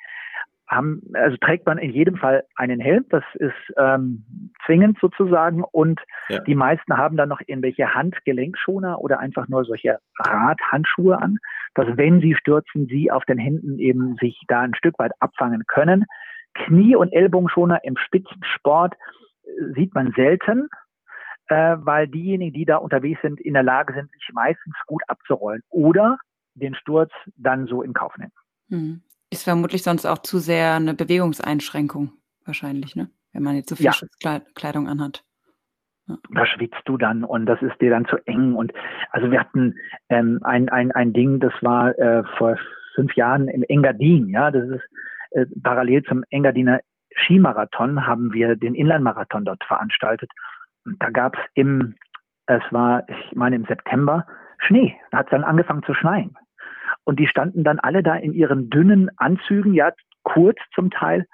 haben, 0.68 1.02
also 1.12 1.36
trägt 1.36 1.66
man 1.66 1.78
in 1.78 1.90
jedem 1.90 2.16
Fall 2.16 2.44
einen 2.56 2.80
Helm, 2.80 3.04
das 3.10 3.24
ist 3.34 3.52
ähm, 3.76 4.24
zwingend 4.64 4.98
sozusagen 5.00 5.62
und 5.62 6.00
ja. 6.28 6.40
die 6.40 6.54
meisten 6.54 6.96
haben 6.96 7.16
dann 7.16 7.28
noch 7.28 7.40
irgendwelche 7.46 7.94
Handgelenkschoner 7.94 9.00
oder 9.00 9.18
einfach 9.18 9.48
nur 9.48 9.64
solche 9.64 9.98
Radhandschuhe 10.18 11.20
an, 11.20 11.38
dass 11.74 11.96
wenn 11.96 12.20
sie 12.20 12.34
stürzen, 12.34 12.86
sie 12.86 13.10
auf 13.10 13.24
den 13.24 13.38
Händen 13.38 13.78
eben 13.78 14.16
sich 14.16 14.40
da 14.48 14.60
ein 14.60 14.74
Stück 14.74 14.98
weit 14.98 15.12
abfangen 15.20 15.64
können. 15.66 16.06
Knie- 16.54 16.96
und 16.96 17.12
Ellbogenschoner 17.12 17.84
im 17.84 17.96
Spitzensport 17.96 18.94
äh, 19.44 19.74
sieht 19.74 19.94
man 19.94 20.12
selten, 20.16 20.68
äh, 21.48 21.76
weil 21.78 22.08
diejenigen, 22.08 22.54
die 22.54 22.64
da 22.64 22.76
unterwegs 22.76 23.20
sind, 23.22 23.40
in 23.40 23.54
der 23.54 23.62
Lage 23.62 23.92
sind, 23.92 24.10
sich 24.12 24.30
meistens 24.32 24.74
gut 24.86 25.02
abzurollen 25.08 25.62
oder 25.68 26.18
den 26.54 26.74
Sturz 26.74 27.10
dann 27.36 27.66
so 27.66 27.82
in 27.82 27.92
Kauf 27.92 28.16
nehmen. 28.16 28.32
Hm. 28.70 29.02
Ist 29.34 29.42
vermutlich 29.42 29.82
sonst 29.82 30.06
auch 30.06 30.18
zu 30.18 30.38
sehr 30.38 30.74
eine 30.74 30.94
Bewegungseinschränkung 30.94 32.12
wahrscheinlich, 32.44 32.94
ne? 32.94 33.10
Wenn 33.32 33.42
man 33.42 33.56
jetzt 33.56 33.68
so 33.68 33.74
viel 33.74 33.86
ja. 33.86 33.92
Schutzkleidung 33.92 34.86
anhat. 34.86 35.24
Ja. 36.06 36.18
Da 36.32 36.46
schwitzt 36.46 36.82
du 36.84 36.96
dann 36.96 37.24
und 37.24 37.46
das 37.46 37.60
ist 37.60 37.80
dir 37.80 37.90
dann 37.90 38.06
zu 38.06 38.16
eng. 38.26 38.54
Und 38.54 38.72
also 39.10 39.32
wir 39.32 39.40
hatten 39.40 39.74
ähm, 40.08 40.38
ein, 40.44 40.68
ein, 40.68 40.92
ein 40.92 41.12
Ding, 41.12 41.40
das 41.40 41.52
war 41.62 41.98
äh, 41.98 42.22
vor 42.38 42.56
fünf 42.94 43.16
Jahren 43.16 43.48
im 43.48 43.64
Engadin, 43.64 44.28
ja, 44.28 44.52
das 44.52 44.68
ist 44.68 44.84
äh, 45.32 45.46
parallel 45.64 46.04
zum 46.04 46.22
Engadiner 46.30 46.78
Skimarathon 47.16 48.06
haben 48.06 48.32
wir 48.32 48.54
den 48.54 48.76
Inlandmarathon 48.76 49.44
dort 49.44 49.64
veranstaltet. 49.64 50.30
Und 50.84 51.02
da 51.02 51.10
gab 51.10 51.34
es 51.36 51.40
im, 51.54 51.96
es 52.46 52.62
war, 52.70 53.02
ich 53.08 53.34
meine 53.34 53.56
im 53.56 53.64
September, 53.64 54.26
Schnee. 54.58 54.94
Da 55.10 55.18
hat 55.18 55.26
es 55.26 55.30
dann 55.30 55.42
angefangen 55.42 55.82
zu 55.82 55.94
schneien. 55.94 56.36
Und 57.04 57.20
die 57.20 57.26
standen 57.26 57.64
dann 57.64 57.78
alle 57.78 58.02
da 58.02 58.14
in 58.16 58.32
ihren 58.32 58.70
dünnen 58.70 59.10
Anzügen, 59.16 59.74
ja, 59.74 59.92
kurz 60.22 60.58
zum 60.74 60.90
Teil. 60.90 61.26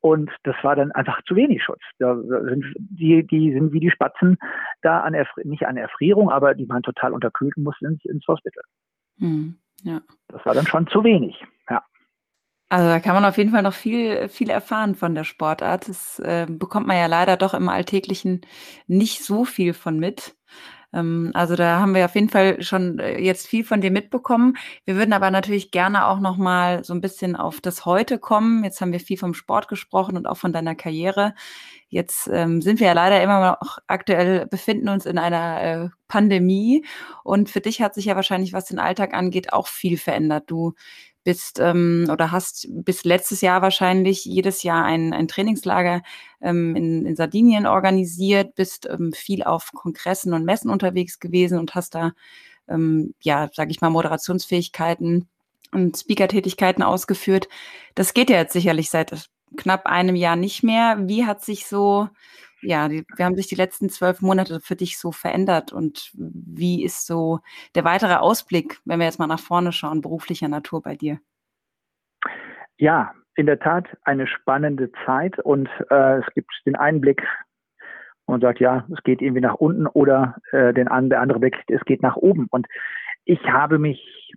Und 0.00 0.30
das 0.42 0.54
war 0.62 0.76
dann 0.76 0.92
einfach 0.92 1.22
zu 1.22 1.34
wenig 1.34 1.62
Schutz. 1.64 1.80
Da 1.98 2.14
sind, 2.14 2.64
die, 2.76 3.26
die 3.26 3.52
sind 3.54 3.72
wie 3.72 3.80
die 3.80 3.90
Spatzen 3.90 4.36
da 4.82 5.00
an 5.00 5.14
Erfri 5.14 5.48
nicht 5.48 5.66
an 5.66 5.78
Erfrierung, 5.78 6.30
aber 6.30 6.54
die 6.54 6.68
waren 6.68 6.82
total 6.82 7.12
unterkühlt 7.14 7.56
und 7.56 7.62
mussten 7.62 7.86
ins, 7.86 8.04
ins 8.04 8.26
Hospital. 8.28 8.64
Hm, 9.18 9.56
ja. 9.82 10.02
Das 10.28 10.44
war 10.44 10.52
dann 10.52 10.66
schon 10.66 10.86
zu 10.88 11.02
wenig, 11.04 11.42
ja. 11.70 11.82
Also 12.68 12.86
da 12.86 13.00
kann 13.00 13.14
man 13.14 13.24
auf 13.24 13.38
jeden 13.38 13.50
Fall 13.50 13.62
noch 13.62 13.72
viel, 13.72 14.28
viel 14.28 14.50
erfahren 14.50 14.94
von 14.94 15.14
der 15.14 15.24
Sportart. 15.24 15.88
Das 15.88 16.18
äh, 16.18 16.46
bekommt 16.50 16.86
man 16.86 16.98
ja 16.98 17.06
leider 17.06 17.38
doch 17.38 17.54
im 17.54 17.70
Alltäglichen 17.70 18.42
nicht 18.86 19.24
so 19.24 19.46
viel 19.46 19.72
von 19.72 19.98
mit. 19.98 20.36
Ähm, 20.94 21.30
also 21.34 21.56
da 21.56 21.80
haben 21.80 21.94
wir 21.94 22.04
auf 22.04 22.14
jeden 22.14 22.28
Fall 22.28 22.62
schon 22.62 22.98
äh, 22.98 23.20
jetzt 23.20 23.46
viel 23.46 23.64
von 23.64 23.80
dir 23.80 23.90
mitbekommen. 23.90 24.56
Wir 24.84 24.96
würden 24.96 25.12
aber 25.12 25.30
natürlich 25.30 25.70
gerne 25.70 26.06
auch 26.06 26.20
noch 26.20 26.36
mal 26.36 26.84
so 26.84 26.94
ein 26.94 27.00
bisschen 27.00 27.36
auf 27.36 27.60
das 27.60 27.84
Heute 27.84 28.18
kommen. 28.18 28.64
Jetzt 28.64 28.80
haben 28.80 28.92
wir 28.92 29.00
viel 29.00 29.18
vom 29.18 29.34
Sport 29.34 29.68
gesprochen 29.68 30.16
und 30.16 30.26
auch 30.26 30.36
von 30.36 30.52
deiner 30.52 30.74
Karriere. 30.74 31.34
Jetzt 31.88 32.28
ähm, 32.32 32.62
sind 32.62 32.80
wir 32.80 32.88
ja 32.88 32.92
leider 32.92 33.22
immer 33.22 33.56
noch 33.60 33.78
aktuell 33.86 34.46
befinden 34.46 34.88
uns 34.88 35.06
in 35.06 35.18
einer 35.18 35.62
äh, 35.62 35.88
Pandemie 36.08 36.84
und 37.22 37.50
für 37.50 37.60
dich 37.60 37.80
hat 37.82 37.94
sich 37.94 38.06
ja 38.06 38.16
wahrscheinlich, 38.16 38.52
was 38.52 38.66
den 38.66 38.78
Alltag 38.78 39.14
angeht, 39.14 39.52
auch 39.52 39.66
viel 39.68 39.98
verändert. 39.98 40.44
Du 40.48 40.74
bist 41.24 41.58
ähm, 41.58 42.06
oder 42.12 42.30
hast 42.30 42.68
bis 42.70 43.04
letztes 43.04 43.40
Jahr 43.40 43.62
wahrscheinlich 43.62 44.24
jedes 44.24 44.62
Jahr 44.62 44.84
ein, 44.84 45.12
ein 45.12 45.26
Trainingslager 45.26 46.02
ähm, 46.40 46.76
in, 46.76 47.06
in 47.06 47.16
Sardinien 47.16 47.66
organisiert, 47.66 48.54
bist 48.54 48.86
ähm, 48.88 49.12
viel 49.12 49.42
auf 49.42 49.72
Kongressen 49.72 50.34
und 50.34 50.44
Messen 50.44 50.70
unterwegs 50.70 51.18
gewesen 51.18 51.58
und 51.58 51.74
hast 51.74 51.94
da, 51.94 52.12
ähm, 52.68 53.14
ja, 53.20 53.48
sage 53.52 53.70
ich 53.70 53.80
mal, 53.80 53.90
Moderationsfähigkeiten 53.90 55.26
und 55.72 55.96
Speaker-Tätigkeiten 55.96 56.82
ausgeführt. 56.82 57.48
Das 57.94 58.14
geht 58.14 58.30
ja 58.30 58.36
jetzt 58.36 58.52
sicherlich 58.52 58.90
seit 58.90 59.28
knapp 59.56 59.86
einem 59.86 60.16
Jahr 60.16 60.36
nicht 60.36 60.62
mehr. 60.62 60.98
Wie 61.00 61.26
hat 61.26 61.44
sich 61.44 61.66
so 61.66 62.08
ja, 62.64 62.88
die, 62.88 63.04
wir 63.16 63.24
haben 63.24 63.36
sich 63.36 63.46
die 63.46 63.54
letzten 63.54 63.88
zwölf 63.88 64.20
Monate 64.20 64.60
für 64.60 64.76
dich 64.76 64.98
so 64.98 65.12
verändert 65.12 65.72
und 65.72 66.10
wie 66.14 66.84
ist 66.84 67.06
so 67.06 67.40
der 67.74 67.84
weitere 67.84 68.14
Ausblick, 68.14 68.80
wenn 68.84 68.98
wir 68.98 69.06
jetzt 69.06 69.18
mal 69.18 69.26
nach 69.26 69.40
vorne 69.40 69.72
schauen, 69.72 70.00
beruflicher 70.00 70.48
Natur 70.48 70.82
bei 70.82 70.96
dir? 70.96 71.18
Ja, 72.76 73.12
in 73.36 73.46
der 73.46 73.58
Tat 73.58 73.86
eine 74.02 74.26
spannende 74.26 74.90
Zeit 75.04 75.38
und 75.38 75.68
äh, 75.90 76.18
es 76.18 76.26
gibt 76.34 76.50
den 76.66 76.76
Einblick 76.76 77.22
und 78.26 78.40
sagt, 78.40 78.60
ja, 78.60 78.86
es 78.92 79.02
geht 79.02 79.20
irgendwie 79.20 79.42
nach 79.42 79.56
unten 79.56 79.86
oder 79.86 80.36
äh, 80.52 80.72
den, 80.72 80.88
der 81.08 81.20
andere 81.20 81.40
Blick, 81.40 81.56
es 81.68 81.84
geht 81.84 82.02
nach 82.02 82.16
oben. 82.16 82.46
Und 82.50 82.66
ich 83.24 83.40
habe 83.44 83.78
mich 83.78 84.32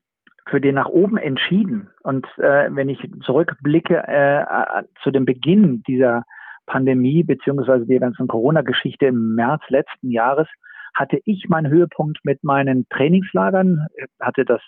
für 0.49 0.61
den 0.61 0.75
nach 0.75 0.87
oben 0.87 1.17
entschieden. 1.17 1.89
Und 2.03 2.25
äh, 2.37 2.69
wenn 2.69 2.89
ich 2.89 2.99
zurückblicke 3.23 4.07
äh, 4.07 4.83
zu 5.03 5.11
dem 5.11 5.25
Beginn 5.25 5.83
dieser 5.83 6.23
Pandemie 6.67 7.23
beziehungsweise 7.23 7.85
der 7.87 7.99
ganzen 7.99 8.27
Corona-Geschichte 8.27 9.07
im 9.07 9.35
März 9.35 9.63
letzten 9.69 10.11
Jahres, 10.11 10.47
hatte 10.93 11.19
ich 11.25 11.47
meinen 11.49 11.71
Höhepunkt 11.71 12.19
mit 12.23 12.43
meinen 12.43 12.87
Trainingslagern, 12.89 13.87
hatte 14.19 14.45
das 14.45 14.61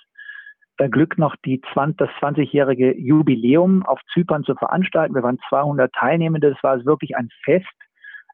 Glück, 0.88 1.18
noch 1.18 1.36
die 1.46 1.62
20, 1.74 1.98
das 1.98 2.10
20-jährige 2.22 2.98
Jubiläum 2.98 3.86
auf 3.86 4.00
Zypern 4.14 4.44
zu 4.44 4.56
veranstalten. 4.56 5.14
Wir 5.14 5.24
waren 5.24 5.40
200 5.50 5.92
Teilnehmende. 5.92 6.52
Das 6.52 6.64
war 6.64 6.86
wirklich 6.86 7.18
ein 7.18 7.30
Fest 7.44 7.68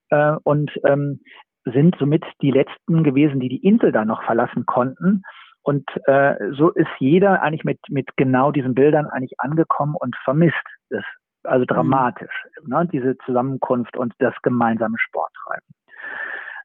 äh, 0.10 0.36
und 0.44 0.72
ähm, 0.86 1.22
sind 1.64 1.96
somit 1.98 2.24
die 2.42 2.52
letzten 2.52 3.04
gewesen, 3.04 3.40
die 3.40 3.50
die 3.50 3.66
Insel 3.66 3.92
da 3.92 4.06
noch 4.06 4.24
verlassen 4.24 4.68
konnten. 4.68 5.24
Und 5.64 5.90
äh, 6.06 6.36
so 6.52 6.70
ist 6.70 6.90
jeder 7.00 7.42
eigentlich 7.42 7.64
mit, 7.64 7.80
mit 7.90 8.16
genau 8.18 8.52
diesen 8.52 8.76
Bildern 8.76 9.08
eigentlich 9.08 9.40
angekommen 9.40 9.96
und 10.00 10.16
vermisst 10.24 10.56
es. 10.90 11.04
Also 11.46 11.62
mhm. 11.62 11.68
dramatisch, 11.68 12.46
mhm. 12.64 12.70
ne, 12.70 12.90
diese 12.92 13.18
Zusammenkunft 13.20 13.98
und 13.98 14.14
das 14.20 14.34
gemeinsame 14.42 14.98
Sporttreiben. 15.00 15.68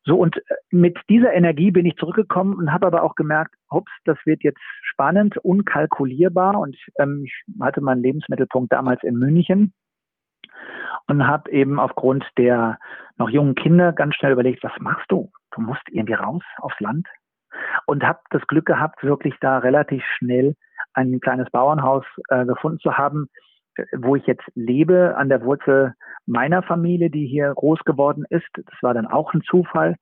So, 0.05 0.17
und 0.17 0.37
äh, 0.37 0.55
mit 0.71 0.99
dieser 1.09 1.33
Energie 1.33 1.71
bin 1.71 1.87
ich 1.87 1.97
zurückgekommen 1.97 2.55
und 2.55 2.73
habe 2.73 2.87
aber 2.87 3.03
auch 3.03 3.15
gemerkt, 3.15 3.55
ups, 3.71 3.93
das 4.05 4.19
wird 4.25 4.43
jetzt 4.43 4.61
spannend, 4.83 5.37
unkalkulierbar. 5.39 6.59
Und 6.59 6.77
ähm, 6.99 7.25
ich 7.25 7.45
hatte 7.61 7.81
meinen 7.81 8.03
Lebensmittelpunkt 8.03 8.73
damals 8.73 9.03
in 9.03 9.17
München 9.17 9.73
und 11.07 11.27
habe 11.27 11.51
eben 11.51 11.79
aufgrund 11.79 12.25
der 12.39 12.79
noch 13.19 13.31
jungen 13.31 13.55
Kinder 13.55 13.93
ganz 13.93 14.15
schnell 14.15 14.33
überlegt, 14.33 14.65
was 14.65 14.73
machst 14.81 15.11
du? 15.11 15.31
Du 15.53 15.61
musst 15.61 15.83
irgendwie 15.91 16.15
raus 16.15 16.43
aufs 16.59 16.81
Land. 16.81 17.07
Und 17.87 18.05
habe 18.05 18.21
das 18.31 18.47
Glück 18.47 18.67
gehabt, 18.67 19.03
wirklich 19.03 19.35
da 19.41 19.59
relativ 19.59 20.03
schnell 20.17 20.55
ein 20.95 21.21
kleines 21.21 21.51
Bauernhaus 21.51 22.05
äh, 22.29 22.47
gefunden 22.47 22.79
zu 22.79 22.97
haben, 22.97 23.29
wo 23.97 24.17
ich 24.17 24.27
jetzt 24.27 24.45
lebe, 24.55 25.17
an 25.17 25.29
der 25.29 25.43
Wurzel 25.43 25.95
meiner 26.27 26.63
Familie, 26.63 27.11
die 27.11 27.27
hier 27.27 27.53
groß 27.55 27.81
geworden 27.81 28.25
ist. 28.31 28.49
Das 28.55 28.83
war 28.83 28.95
dann 28.95 29.07
auch 29.07 29.33
ein 29.33 29.43
Zufall, 29.43 29.97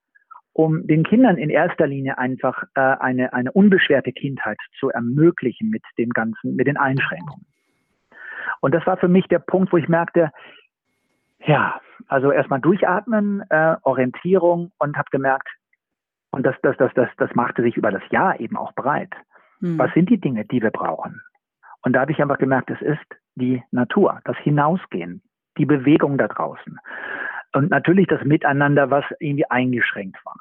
um 0.53 0.87
den 0.87 1.05
Kindern 1.05 1.37
in 1.37 1.51
erster 1.51 1.87
Linie 1.87 2.19
einfach 2.19 2.65
äh, 2.75 2.81
eine, 2.81 3.33
eine 3.33 3.53
unbeschwerte 3.53 4.13
Kindheit 4.13 4.59
zu 4.79 4.91
ermöglichen 4.91 5.71
mit 5.71 5.83
den 5.99 6.11
ganzen, 6.11 6.57
mit 6.57 6.67
den 6.67 6.77
Einschränkungen. 6.77 7.47
Und 8.61 8.75
das 8.75 8.87
war 8.87 8.97
für 8.97 9.09
mich 9.09 9.27
der 9.29 9.39
Punkt, 9.39 9.73
wo 9.73 9.77
ich 9.77 9.89
merkte, 9.89 10.31
ja, 11.47 11.81
also 12.09 12.33
erstmal 12.33 12.61
durchatmen, 12.61 13.43
äh, 13.51 13.77
Orientierung 13.83 14.73
und 14.79 14.97
habe 14.97 15.09
gemerkt, 15.11 15.49
und 16.31 16.45
das, 16.45 16.57
das, 16.63 16.77
das, 16.77 16.93
das, 16.95 17.09
das 17.17 17.35
machte 17.35 17.63
sich 17.63 17.77
über 17.77 17.91
das 17.91 18.03
Jahr 18.11 18.39
eben 18.39 18.57
auch 18.57 18.73
breit. 18.75 19.13
Hm. 19.61 19.79
Was 19.79 19.93
sind 19.95 20.11
die 20.11 20.21
Dinge, 20.21 20.45
die 20.45 20.63
wir 20.63 20.71
brauchen? 20.71 21.23
Und 21.83 21.95
da 21.95 22.01
habe 22.01 22.13
ich 22.13 22.21
einfach 22.21 22.39
gemerkt, 22.39 22.71
es 22.71 22.83
ist 22.83 23.18
die 23.39 23.63
Natur, 23.71 24.21
das 24.25 24.37
Hinausgehen, 24.39 25.23
die 25.57 25.67
Bewegung 25.67 26.19
da 26.19 26.29
draußen. 26.29 26.79
Und 27.55 27.71
natürlich 27.71 28.07
das 28.07 28.25
Miteinander, 28.25 28.91
was 28.91 29.05
irgendwie 29.21 29.49
eingeschränkt 29.51 30.19
war. 30.25 30.37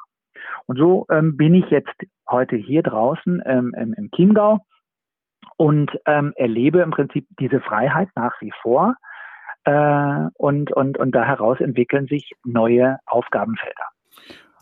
Und 0.65 0.77
so 0.77 1.05
ähm, 1.09 1.37
bin 1.37 1.53
ich 1.53 1.69
jetzt 1.69 1.93
heute 2.29 2.55
hier 2.55 2.83
draußen 2.83 3.41
ähm, 3.45 3.73
im, 3.77 3.93
im 3.93 4.11
Chiemgau 4.11 4.59
und 5.55 5.91
ähm, 6.05 6.33
erlebe 6.35 6.81
im 6.81 6.91
Prinzip 6.91 7.25
diese 7.39 7.61
Freiheit 7.61 8.09
nach 8.15 8.33
wie 8.41 8.51
vor. 8.61 8.95
Äh, 9.63 10.29
und, 10.35 10.71
und, 10.71 10.97
und 10.97 11.11
da 11.11 11.23
heraus 11.23 11.59
entwickeln 11.59 12.07
sich 12.07 12.31
neue 12.43 12.99
Aufgabenfelder. 13.05 13.83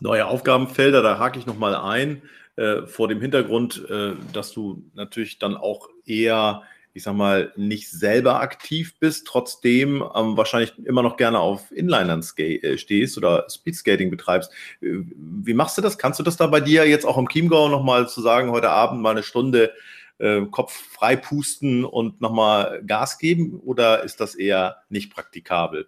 Neue 0.00 0.26
Aufgabenfelder, 0.26 1.02
da 1.02 1.18
hake 1.18 1.38
ich 1.38 1.46
nochmal 1.46 1.74
ein, 1.74 2.22
äh, 2.56 2.86
vor 2.86 3.08
dem 3.08 3.20
Hintergrund, 3.20 3.84
äh, 3.88 4.14
dass 4.32 4.52
du 4.52 4.82
natürlich 4.94 5.38
dann 5.38 5.56
auch 5.56 5.88
eher, 6.04 6.62
ich 6.96 7.02
sag 7.02 7.14
mal, 7.14 7.52
nicht 7.56 7.90
selber 7.90 8.40
aktiv 8.40 8.98
bist, 8.98 9.26
trotzdem 9.26 10.02
ähm, 10.14 10.36
wahrscheinlich 10.36 10.76
immer 10.84 11.02
noch 11.02 11.18
gerne 11.18 11.38
auf 11.38 11.70
Inlinern 11.70 12.22
äh, 12.38 12.78
stehst 12.78 13.18
oder 13.18 13.44
Speedskating 13.50 14.10
betreibst. 14.10 14.50
Äh, 14.80 15.02
wie 15.10 15.54
machst 15.54 15.76
du 15.76 15.82
das? 15.82 15.98
Kannst 15.98 16.18
du 16.18 16.24
das 16.24 16.38
da 16.38 16.46
bei 16.46 16.60
dir 16.60 16.88
jetzt 16.88 17.04
auch 17.04 17.18
im 17.18 17.28
Chiemgau 17.28 17.68
nochmal 17.68 18.08
zu 18.08 18.22
sagen, 18.22 18.50
heute 18.50 18.70
Abend 18.70 19.02
mal 19.02 19.10
eine 19.10 19.22
Stunde 19.22 19.72
äh, 20.18 20.40
Kopf 20.46 20.72
frei 20.72 21.16
pusten 21.16 21.84
und 21.84 22.22
nochmal 22.22 22.82
Gas 22.86 23.18
geben 23.18 23.60
oder 23.62 24.02
ist 24.02 24.20
das 24.20 24.34
eher 24.34 24.76
nicht 24.88 25.14
praktikabel? 25.14 25.86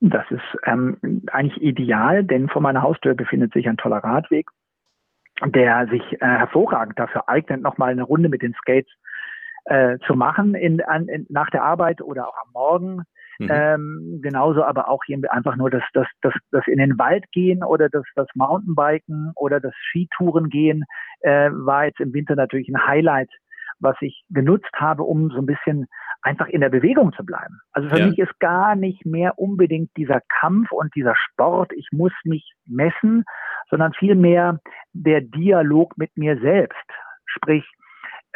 Das 0.00 0.24
ist 0.30 0.42
ähm, 0.64 1.22
eigentlich 1.30 1.62
ideal, 1.62 2.24
denn 2.24 2.48
vor 2.48 2.62
meiner 2.62 2.82
Haustür 2.82 3.14
befindet 3.14 3.52
sich 3.52 3.68
ein 3.68 3.76
toller 3.76 3.98
Radweg, 3.98 4.48
der 5.44 5.88
sich 5.88 6.02
äh, 6.14 6.26
hervorragend 6.26 6.98
dafür 6.98 7.28
eignet, 7.28 7.60
nochmal 7.60 7.90
eine 7.90 8.02
Runde 8.02 8.30
mit 8.30 8.40
den 8.40 8.54
Skates 8.54 8.90
äh, 9.66 9.98
zu 10.06 10.14
machen 10.14 10.54
in, 10.54 10.80
an, 10.82 11.08
in, 11.08 11.26
nach 11.28 11.50
der 11.50 11.64
Arbeit 11.64 12.00
oder 12.00 12.28
auch 12.28 12.36
am 12.44 12.52
Morgen. 12.52 13.02
Mhm. 13.38 13.48
Ähm, 13.50 14.20
genauso 14.22 14.64
aber 14.64 14.88
auch 14.88 15.04
hier 15.04 15.18
einfach 15.30 15.56
nur 15.56 15.70
das, 15.70 15.82
das, 15.92 16.06
das, 16.22 16.32
das 16.52 16.66
in 16.66 16.78
den 16.78 16.98
Wald 16.98 17.30
gehen 17.32 17.62
oder 17.62 17.88
das, 17.90 18.04
das 18.14 18.28
Mountainbiken 18.34 19.32
oder 19.36 19.60
das 19.60 19.74
Skitouren 19.90 20.48
gehen 20.48 20.84
äh, 21.20 21.50
war 21.52 21.84
jetzt 21.84 22.00
im 22.00 22.14
Winter 22.14 22.34
natürlich 22.34 22.68
ein 22.68 22.86
Highlight, 22.86 23.30
was 23.78 23.96
ich 24.00 24.24
genutzt 24.30 24.72
habe, 24.76 25.02
um 25.02 25.28
so 25.30 25.38
ein 25.38 25.46
bisschen 25.46 25.86
einfach 26.22 26.48
in 26.48 26.60
der 26.60 26.70
Bewegung 26.70 27.12
zu 27.12 27.24
bleiben. 27.24 27.60
Also 27.72 27.88
für 27.88 27.98
ja. 27.98 28.06
mich 28.06 28.18
ist 28.18 28.38
gar 28.40 28.74
nicht 28.74 29.04
mehr 29.04 29.38
unbedingt 29.38 29.90
dieser 29.96 30.22
Kampf 30.40 30.72
und 30.72 30.94
dieser 30.94 31.14
Sport, 31.14 31.72
ich 31.74 31.88
muss 31.92 32.12
mich 32.24 32.54
messen, 32.66 33.24
sondern 33.70 33.92
vielmehr 33.92 34.60
der 34.92 35.20
Dialog 35.20 35.96
mit 35.98 36.16
mir 36.16 36.38
selbst. 36.40 36.88
Sprich, 37.26 37.64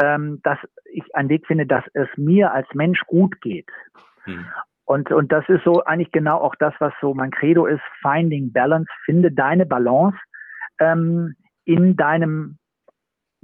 ähm, 0.00 0.40
dass 0.42 0.58
ich 0.92 1.02
einen 1.14 1.28
Weg 1.28 1.46
finde, 1.46 1.66
dass 1.66 1.84
es 1.94 2.08
mir 2.16 2.52
als 2.52 2.66
Mensch 2.74 3.00
gut 3.06 3.40
geht. 3.40 3.68
Hm. 4.24 4.46
Und, 4.84 5.12
und 5.12 5.30
das 5.30 5.48
ist 5.48 5.62
so 5.64 5.84
eigentlich 5.84 6.10
genau 6.10 6.38
auch 6.38 6.56
das, 6.56 6.74
was 6.80 6.92
so 7.00 7.14
mein 7.14 7.30
Credo 7.30 7.66
ist, 7.66 7.82
Finding 8.02 8.52
Balance, 8.52 8.90
finde 9.04 9.30
deine 9.30 9.64
Balance 9.64 10.18
ähm, 10.80 11.36
in 11.64 11.96
deinem 11.96 12.58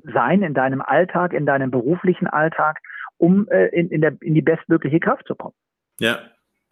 Sein, 0.03 0.43
in 0.43 0.55
deinem 0.55 0.83
Alltag, 0.83 1.33
in 1.33 1.47
deinem 1.47 1.71
beruflichen 1.71 2.27
Alltag, 2.27 2.81
um 3.17 3.47
äh, 3.49 3.67
in, 3.67 3.91
in, 3.91 4.01
der, 4.01 4.17
in 4.21 4.35
die 4.35 4.43
bestmögliche 4.43 4.99
Kraft 4.99 5.27
zu 5.27 5.37
kommen. 5.37 5.55
Ja, 6.01 6.19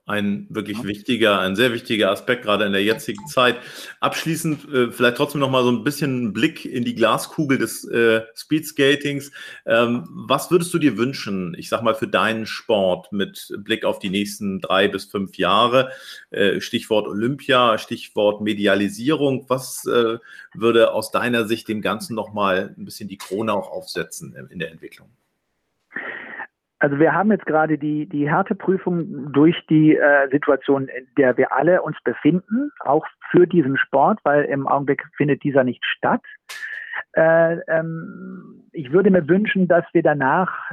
ein 0.07 0.47
wirklich 0.51 0.85
wichtiger, 0.85 1.41
ein 1.41 1.57
sehr 1.57 1.73
wichtiger 1.73 2.11
Aspekt, 2.11 2.43
gerade 2.43 2.67
in 2.67 2.73
der 2.73 2.85
jetzigen 2.85 3.27
Zeit. 3.27 3.57
Abschließend 4.01 4.69
äh, 4.73 4.91
vielleicht 4.91 5.17
trotzdem 5.17 5.41
noch 5.41 5.51
mal 5.51 5.65
so 5.65 5.71
ein 5.71 5.83
bisschen 5.83 6.35
Blick 6.35 6.67
in 6.67 6.85
die 6.85 6.95
Glaskugel 6.95 7.57
des 7.57 7.85
äh, 7.89 8.23
Speedskatings. 8.35 9.33
Ähm, 9.65 10.07
was 10.11 10.51
würdest 10.51 10.75
du 10.75 10.79
dir 10.79 10.99
wünschen, 10.99 11.55
ich 11.59 11.71
sag 11.71 11.83
mal, 11.83 11.95
für 11.95 12.09
deinen 12.09 12.45
Sport 12.45 13.13
mit 13.13 13.55
Blick 13.59 13.85
auf 13.85 13.99
die 13.99 14.11
nächsten 14.11 14.61
drei 14.61 14.89
bis 14.89 15.07
fünf 15.07 15.39
Jahre? 15.39 15.91
Äh, 16.31 16.61
Stichwort 16.61 17.09
Olympia, 17.09 17.79
Stichwort 17.79 18.43
Medialisierung. 18.43 19.47
Was 19.49 19.87
äh, 19.87 20.19
würde 20.53 20.93
aus 20.93 21.13
deiner 21.13 21.47
Sicht 21.47 21.67
dem 21.69 21.81
Ganzen 21.81 22.15
noch 22.15 22.35
mal 22.35 22.75
ein 22.77 22.85
bisschen 22.85 23.09
die 23.09 23.19
Krone 23.19 23.55
auch 23.55 23.71
aufsetzen 23.71 24.37
in 24.51 24.59
der 24.59 24.71
Entwicklung? 24.71 25.09
Also 26.85 26.99
wir 26.99 27.15
haben 27.15 27.33
jetzt 27.33 27.47
gerade 27.47 27.79
die, 27.79 28.07
die 28.07 28.29
Härteprüfung 28.29 29.33
durch 29.33 29.57
die 29.71 29.97
äh, 29.97 30.29
Situation, 30.31 30.89
in 30.89 31.07
der 31.17 31.35
wir 31.39 31.51
alle 31.51 31.81
uns 31.81 31.97
befinden, 32.05 32.71
auch 32.81 33.07
für 33.31 33.47
diesen 33.47 33.79
Sport, 33.79 34.19
weil 34.23 34.45
im 34.45 34.67
Augenblick 34.67 35.03
findet 35.17 35.43
dieser 35.45 35.65
nicht 35.65 35.83
statt. 35.83 36.21
Äh, 37.15 37.55
ähm, 37.69 38.69
ich 38.73 38.93
würde 38.93 39.11
mir 39.11 39.27
wünschen, 39.27 39.67
dass 39.67 39.87
wir 39.95 40.03
danach 40.03 40.73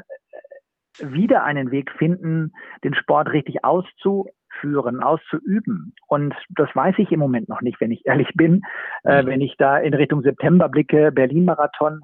wieder 0.99 1.45
einen 1.45 1.71
Weg 1.71 1.89
finden, 1.91 2.51
den 2.83 2.93
Sport 2.93 3.31
richtig 3.31 3.63
auszuführen, 3.63 5.01
auszuüben. 5.01 5.95
Und 6.07 6.35
das 6.49 6.67
weiß 6.75 6.95
ich 6.97 7.13
im 7.13 7.21
Moment 7.21 7.47
noch 7.47 7.61
nicht, 7.61 7.79
wenn 7.79 7.91
ich 7.91 8.05
ehrlich 8.05 8.33
bin. 8.35 8.63
Äh, 9.05 9.23
mhm. 9.23 9.27
wenn 9.27 9.39
ich 9.39 9.55
da 9.55 9.77
in 9.77 9.93
Richtung 9.93 10.23
September 10.23 10.67
blicke, 10.67 11.13
Berlin-Marathon, 11.13 12.01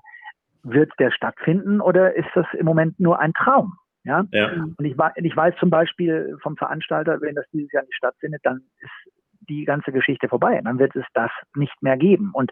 wird 0.63 0.93
der 0.97 1.11
stattfinden 1.11 1.81
oder 1.81 2.15
ist 2.15 2.29
das 2.35 2.45
im 2.53 2.65
Moment 2.65 3.01
nur 3.01 3.19
ein 3.19 3.33
Traum? 3.33 3.73
Ja? 4.07 4.25
ja. 4.31 4.51
Und 4.53 4.85
ich, 4.85 4.95
ich 5.15 5.35
weiß 5.35 5.55
zum 5.59 5.69
Beispiel 5.69 6.37
vom 6.41 6.55
Veranstalter, 6.55 7.19
wenn 7.21 7.35
das 7.35 7.45
dieses 7.51 7.71
Jahr 7.71 7.83
nicht 7.83 7.95
stattfindet, 7.95 8.41
dann 8.43 8.61
ist 8.79 9.13
die 9.49 9.65
ganze 9.65 9.91
Geschichte 9.91 10.29
vorbei. 10.29 10.59
Dann 10.63 10.79
wird 10.79 10.95
es 10.95 11.05
das 11.13 11.31
nicht 11.55 11.75
mehr 11.81 11.97
geben. 11.97 12.31
Und 12.33 12.51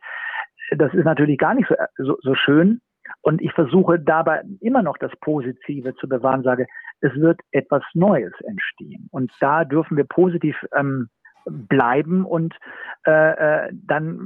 das 0.72 0.94
ist 0.94 1.06
natürlich 1.06 1.38
gar 1.38 1.54
nicht 1.54 1.70
so, 1.70 1.76
so, 1.98 2.18
so 2.22 2.36
schön. 2.36 2.82
Und 3.22 3.42
ich 3.42 3.54
versuche 3.54 4.00
dabei 4.00 4.42
immer 4.62 4.82
noch 4.82 4.98
das 4.98 5.12
Positive 5.22 5.96
zu 5.96 6.10
bewahren, 6.10 6.44
sage, 6.44 6.68
es 7.02 7.14
wird 7.16 7.40
etwas 7.52 7.84
Neues 7.94 8.34
entstehen. 8.42 9.08
Und 9.12 9.32
da 9.40 9.64
dürfen 9.64 9.96
wir 9.96 10.06
positiv 10.06 10.56
ähm, 10.76 11.10
bleiben 11.46 12.26
und 12.26 12.56
äh, 13.06 13.66
äh, 13.66 13.70
dann 13.74 14.18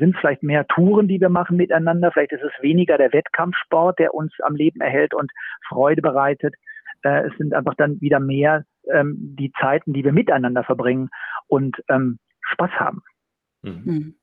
sind 0.00 0.16
vielleicht 0.16 0.42
mehr 0.42 0.66
Touren, 0.66 1.06
die 1.06 1.20
wir 1.20 1.28
machen 1.28 1.56
miteinander. 1.56 2.10
Vielleicht 2.10 2.32
ist 2.32 2.42
es 2.42 2.62
weniger 2.62 2.98
der 2.98 3.12
Wettkampfsport, 3.12 4.00
der 4.00 4.14
uns 4.14 4.32
am 4.42 4.56
Leben 4.56 4.80
erhält 4.80 5.14
und 5.14 5.30
Freude 5.68 6.02
bereitet. 6.02 6.56
Äh, 7.02 7.28
es 7.28 7.36
sind 7.38 7.54
einfach 7.54 7.74
dann 7.76 8.00
wieder 8.00 8.18
mehr 8.18 8.64
ähm, 8.92 9.16
die 9.38 9.52
Zeiten, 9.60 9.92
die 9.92 10.04
wir 10.04 10.12
miteinander 10.12 10.64
verbringen 10.64 11.10
und 11.46 11.76
ähm, 11.88 12.18
Spaß 12.40 12.72
haben. 12.72 13.02
Mhm. 13.62 14.16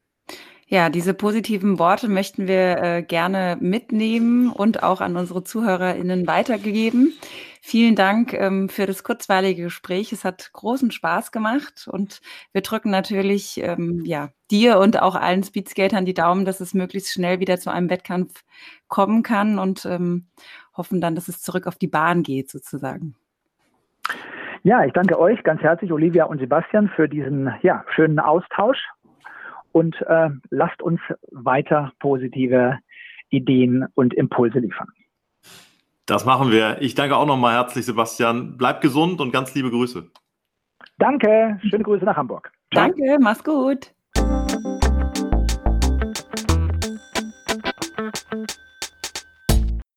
Ja, 0.70 0.90
diese 0.90 1.14
positiven 1.14 1.80
Worte 1.80 2.10
möchten 2.10 2.46
wir 2.46 2.78
äh, 2.78 3.02
gerne 3.02 3.58
mitnehmen 3.62 4.52
und 4.52 4.84
auch 4.84 5.00
an 5.00 5.16
unsere 5.16 5.42
ZuhörerInnen 5.46 6.28
weitergegeben. 6.28 7.14
Vielen 7.62 7.96
Dank 7.96 8.34
ähm, 8.34 8.68
für 8.68 8.86
das 8.86 9.06
kurzweilige 9.06 9.64
Gespräch. 9.64 10.12
Es 10.12 10.26
hat 10.26 10.52
großen 10.52 10.92
Spaß 10.92 11.32
gemacht 11.32 11.88
und 11.90 12.20
wir 12.52 12.62
drücken 12.62 12.92
natürlich 12.92 13.62
ähm, 13.64 14.04
ja, 14.04 14.30
dir 14.52 14.80
und 14.80 15.02
auch 15.02 15.16
allen 15.16 15.44
Speedskatern 15.44 16.04
die 16.04 16.14
Daumen, 16.14 16.44
dass 16.44 16.60
es 16.60 16.74
möglichst 16.74 17.14
schnell 17.14 17.40
wieder 17.40 17.58
zu 17.58 17.72
einem 17.72 17.90
Wettkampf 17.90 18.44
kommen 18.90 19.24
kann 19.24 19.60
und 19.60 19.86
ähm, 19.86 20.28
hoffen 20.76 21.00
dann, 21.00 21.16
dass 21.16 21.30
es 21.30 21.42
zurück 21.42 21.66
auf 21.66 21.78
die 21.78 21.88
Bahn 21.88 22.24
geht 22.24 22.50
sozusagen. 22.50 23.16
Ja, 24.64 24.84
ich 24.84 24.92
danke 24.92 25.18
euch 25.18 25.42
ganz 25.44 25.62
herzlich, 25.62 25.94
Olivia 25.94 26.26
und 26.26 26.40
Sebastian, 26.40 26.90
für 26.90 27.08
diesen 27.08 27.54
ja, 27.62 27.86
schönen 27.96 28.20
Austausch 28.20 28.80
und 29.72 30.02
äh, 30.02 30.30
lasst 30.50 30.82
uns 30.82 31.00
weiter 31.32 31.92
positive 32.00 32.80
Ideen 33.30 33.86
und 33.96 34.14
Impulse 34.14 34.60
liefern. 34.60 34.88
Das 36.06 36.26
machen 36.26 36.52
wir. 36.52 36.78
Ich 36.82 36.96
danke 36.96 37.18
auch 37.18 37.26
nochmal 37.26 37.56
herzlich, 37.56 37.86
Sebastian. 37.86 38.58
Bleib 38.58 38.82
gesund 38.82 39.20
und 39.20 39.32
ganz 39.32 39.54
liebe 39.54 39.70
Grüße. 39.70 40.10
Danke. 41.00 41.60
Schöne 41.70 41.84
Grüße 41.84 42.06
nach 42.06 42.16
Hamburg. 42.16 42.52
Ciao. 42.74 42.88
Danke, 42.88 43.18
mach's 43.20 43.44
gut. 43.44 43.94